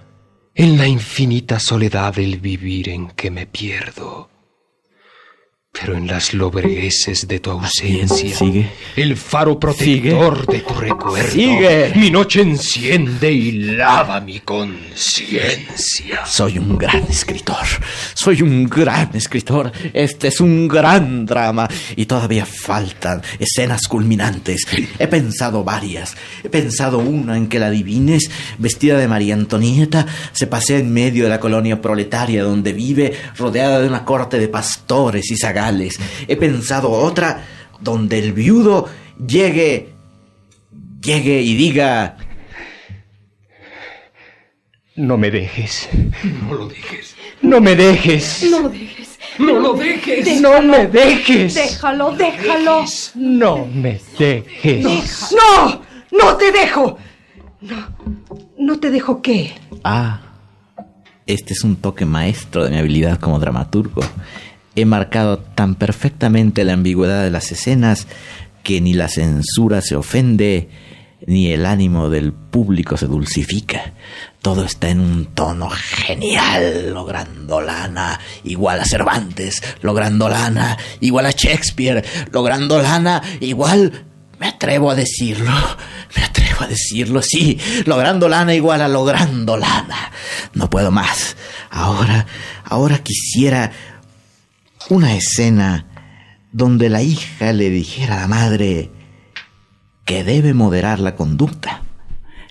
en 0.54 0.78
la 0.78 0.86
infinita 0.86 1.60
soledad 1.60 2.14
del 2.14 2.38
vivir 2.38 2.88
en 2.88 3.08
que 3.08 3.30
me 3.30 3.46
pierdo? 3.46 4.29
Pero 5.72 5.96
en 5.96 6.08
las 6.08 6.34
lobregueces 6.34 7.28
de 7.28 7.38
tu 7.38 7.52
ausencia, 7.52 8.36
Sigue. 8.36 8.68
el 8.96 9.16
faro 9.16 9.58
protector 9.60 10.44
de 10.46 10.58
tu 10.60 10.74
recuerdo, 10.74 11.30
Sigue. 11.30 11.92
mi 11.94 12.10
noche 12.10 12.40
enciende 12.42 13.30
y 13.32 13.52
lava 13.52 14.20
mi 14.20 14.40
conciencia. 14.40 16.26
Soy 16.26 16.58
un 16.58 16.76
gran 16.76 17.04
escritor. 17.08 17.64
Soy 18.14 18.42
un 18.42 18.64
gran 18.68 19.10
escritor. 19.14 19.70
Este 19.94 20.28
es 20.28 20.40
un 20.40 20.66
gran 20.66 21.24
drama. 21.24 21.68
Y 21.94 22.06
todavía 22.06 22.44
faltan 22.44 23.22
escenas 23.38 23.86
culminantes. 23.86 24.62
He 24.98 25.06
pensado 25.06 25.62
varias. 25.62 26.16
He 26.42 26.48
pensado 26.48 26.98
una 26.98 27.36
en 27.36 27.46
que 27.48 27.60
la 27.60 27.66
adivines, 27.66 28.28
vestida 28.58 28.98
de 28.98 29.06
María 29.06 29.34
Antonieta, 29.34 30.04
se 30.32 30.48
pasea 30.48 30.78
en 30.78 30.92
medio 30.92 31.24
de 31.24 31.30
la 31.30 31.38
colonia 31.40 31.80
proletaria 31.80 32.42
donde 32.42 32.72
vive, 32.72 33.14
rodeada 33.38 33.80
de 33.80 33.86
una 33.88 34.04
corte 34.04 34.38
de 34.40 34.48
pastores 34.48 35.30
y 35.30 35.36
He 36.26 36.36
pensado 36.36 36.90
otra 36.90 37.44
donde 37.80 38.18
el 38.18 38.32
viudo 38.32 38.88
llegue, 39.26 39.90
llegue 41.00 41.42
y 41.42 41.54
diga... 41.54 42.16
No 44.96 45.16
me 45.16 45.30
dejes. 45.30 45.88
No 46.42 46.54
lo 46.54 46.68
dejes. 46.68 47.16
No 47.42 47.60
me 47.60 47.74
dejes. 47.74 48.46
No 48.50 48.60
lo 48.60 48.68
dejes. 48.68 49.18
No 49.38 49.58
lo 49.58 49.72
dejes. 49.74 50.40
No 50.40 50.62
me 50.62 50.86
dejes. 50.86 51.54
Déjalo, 51.54 52.12
déjalo. 52.12 52.84
No 53.14 53.66
me 53.66 54.00
dejes. 54.18 54.84
¡No! 55.32 55.82
¡No 56.12 56.36
te 56.36 56.52
dejo! 56.52 56.98
No, 57.60 57.96
no 58.58 58.80
te 58.80 58.90
dejo 58.90 59.22
qué. 59.22 59.52
Ah, 59.84 60.20
este 61.26 61.52
es 61.54 61.62
un 61.62 61.76
toque 61.76 62.04
maestro 62.04 62.64
de 62.64 62.70
mi 62.70 62.78
habilidad 62.78 63.18
como 63.18 63.38
dramaturgo. 63.38 64.02
He 64.76 64.84
marcado 64.84 65.38
tan 65.38 65.74
perfectamente 65.74 66.64
la 66.64 66.74
ambigüedad 66.74 67.22
de 67.24 67.30
las 67.30 67.50
escenas 67.50 68.06
que 68.62 68.80
ni 68.80 68.94
la 68.94 69.08
censura 69.08 69.80
se 69.80 69.96
ofende, 69.96 70.68
ni 71.26 71.52
el 71.52 71.66
ánimo 71.66 72.08
del 72.08 72.32
público 72.32 72.96
se 72.96 73.06
dulcifica. 73.06 73.94
Todo 74.40 74.64
está 74.64 74.88
en 74.88 75.00
un 75.00 75.26
tono 75.26 75.68
genial, 75.70 76.92
logrando 76.92 77.60
lana, 77.60 78.18
igual 78.44 78.80
a 78.80 78.84
Cervantes, 78.84 79.62
logrando 79.82 80.28
lana, 80.28 80.78
igual 81.00 81.26
a 81.26 81.32
Shakespeare, 81.32 82.04
logrando 82.32 82.80
lana, 82.80 83.22
igual... 83.40 84.06
Me 84.38 84.48
atrevo 84.48 84.90
a 84.90 84.94
decirlo, 84.94 85.52
me 86.16 86.22
atrevo 86.22 86.62
a 86.62 86.66
decirlo, 86.66 87.20
sí, 87.20 87.58
logrando 87.84 88.26
lana 88.26 88.54
igual 88.54 88.80
a 88.80 88.88
logrando 88.88 89.58
lana. 89.58 90.10
No 90.54 90.70
puedo 90.70 90.90
más. 90.90 91.36
Ahora, 91.68 92.24
ahora 92.64 93.00
quisiera 93.00 93.70
una 94.90 95.14
escena 95.14 95.86
donde 96.52 96.88
la 96.88 97.00
hija 97.00 97.52
le 97.52 97.70
dijera 97.70 98.16
a 98.16 98.20
la 98.22 98.28
madre 98.28 98.90
que 100.04 100.24
debe 100.24 100.52
moderar 100.52 100.98
la 100.98 101.14
conducta. 101.14 101.82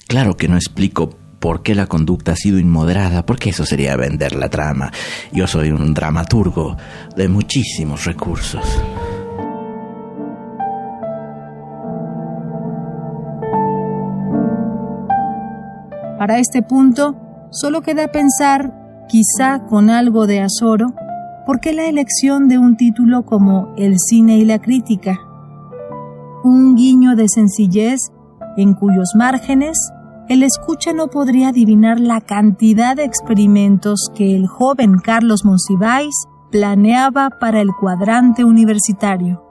Claro 0.07 0.37
que 0.37 0.47
no 0.47 0.55
explico 0.55 1.09
por 1.39 1.63
qué 1.63 1.75
la 1.75 1.87
conducta 1.87 2.31
ha 2.31 2.35
sido 2.37 2.57
inmoderada, 2.57 3.25
porque 3.25 3.49
eso 3.49 3.65
sería 3.65 3.97
vender 3.97 4.35
la 4.35 4.49
trama. 4.49 4.91
Yo 5.33 5.47
soy 5.47 5.71
un 5.71 5.93
dramaturgo 5.93 6.77
de 7.15 7.27
muchísimos 7.27 8.05
recursos. 8.05 8.65
Para 16.17 16.39
este 16.39 16.61
punto, 16.61 17.15
solo 17.51 17.81
queda 17.81 18.11
pensar, 18.11 18.73
quizá 19.09 19.65
con 19.65 19.89
algo 19.89 20.25
de 20.25 20.41
azoro, 20.41 20.87
por 21.49 21.61
qué 21.61 21.73
la 21.73 21.87
elección 21.87 22.47
de 22.47 22.59
un 22.59 22.77
título 22.77 23.25
como 23.25 23.73
El 23.75 23.97
cine 23.97 24.37
y 24.37 24.45
la 24.45 24.59
crítica. 24.59 25.19
Un 26.43 26.75
guiño 26.75 27.15
de 27.15 27.27
sencillez 27.27 28.11
en 28.55 28.75
cuyos 28.75 29.13
márgenes 29.15 29.75
el 30.27 30.43
escucha 30.43 30.93
no 30.93 31.07
podría 31.07 31.47
adivinar 31.47 31.99
la 31.99 32.21
cantidad 32.21 32.95
de 32.95 33.03
experimentos 33.03 34.11
que 34.13 34.35
el 34.35 34.45
joven 34.45 34.99
Carlos 35.03 35.43
Monsiváis 35.43 36.13
planeaba 36.51 37.31
para 37.31 37.61
el 37.61 37.69
cuadrante 37.79 38.43
universitario. 38.43 39.48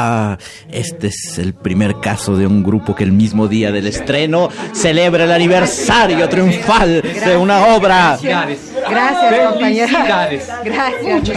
Ah, 0.00 0.38
este 0.70 1.08
es 1.08 1.38
el 1.38 1.54
primer 1.54 1.98
caso 1.98 2.36
de 2.36 2.46
un 2.46 2.62
grupo 2.62 2.94
que 2.94 3.02
el 3.02 3.10
mismo 3.10 3.48
día 3.48 3.72
del 3.72 3.88
estreno 3.88 4.48
celebra 4.72 5.24
el 5.24 5.32
aniversario 5.32 6.28
triunfal 6.28 7.02
de 7.02 7.36
una 7.36 7.74
obra. 7.74 8.16
Gracias, 8.22 9.48
compañera. 9.50 10.28
Gracias. 10.62 11.28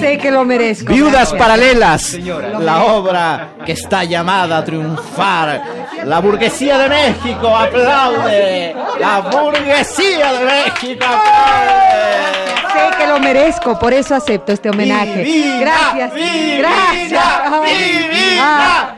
Sé 0.00 0.18
que 0.18 0.30
lo 0.32 0.44
merezco. 0.44 0.92
Viudas 0.92 1.32
paralelas, 1.34 2.14
la 2.14 2.84
obra 2.84 3.50
que 3.64 3.72
está 3.72 4.02
llamada 4.02 4.58
a 4.58 4.64
triunfar. 4.64 5.62
La 6.04 6.18
burguesía 6.18 6.78
de 6.78 6.88
México 6.88 7.56
aplaude. 7.56 8.74
La 9.10 9.18
burguesía 9.28 10.32
de 10.34 10.44
México. 10.44 11.04
Sé 12.72 12.96
que 12.96 13.06
lo 13.08 13.18
merezco, 13.18 13.76
por 13.76 13.92
eso 13.92 14.14
acepto 14.14 14.52
este 14.52 14.70
homenaje. 14.70 15.24
Divina, 15.24 15.60
Gracias. 15.60 16.14
divina, 16.14 16.58
Gracias. 16.58 17.24
Divina, 17.66 18.40
ah, 18.40 18.94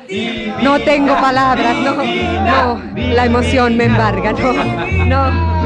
no 0.61 0.79
tengo 0.81 1.17
palabras, 1.19 1.75
no, 1.77 1.95
no. 1.95 2.83
La 3.15 3.25
emoción 3.25 3.75
me 3.79 3.85
embarga, 3.85 4.33
no, 4.33 4.53
no. 5.07 5.62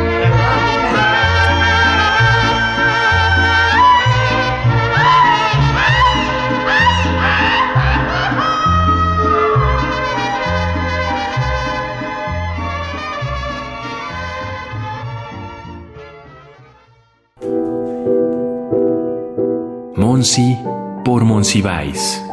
Monsi 20.17 20.57
por 21.05 21.27
Monsiváis. 21.27 22.25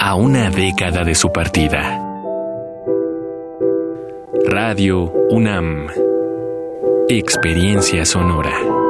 A 0.00 0.14
una 0.14 0.48
década 0.48 1.04
de 1.04 1.14
su 1.14 1.30
partida. 1.30 2.00
Radio 4.46 5.12
UNAM. 5.28 5.88
Experiencia 7.10 8.06
sonora. 8.06 8.87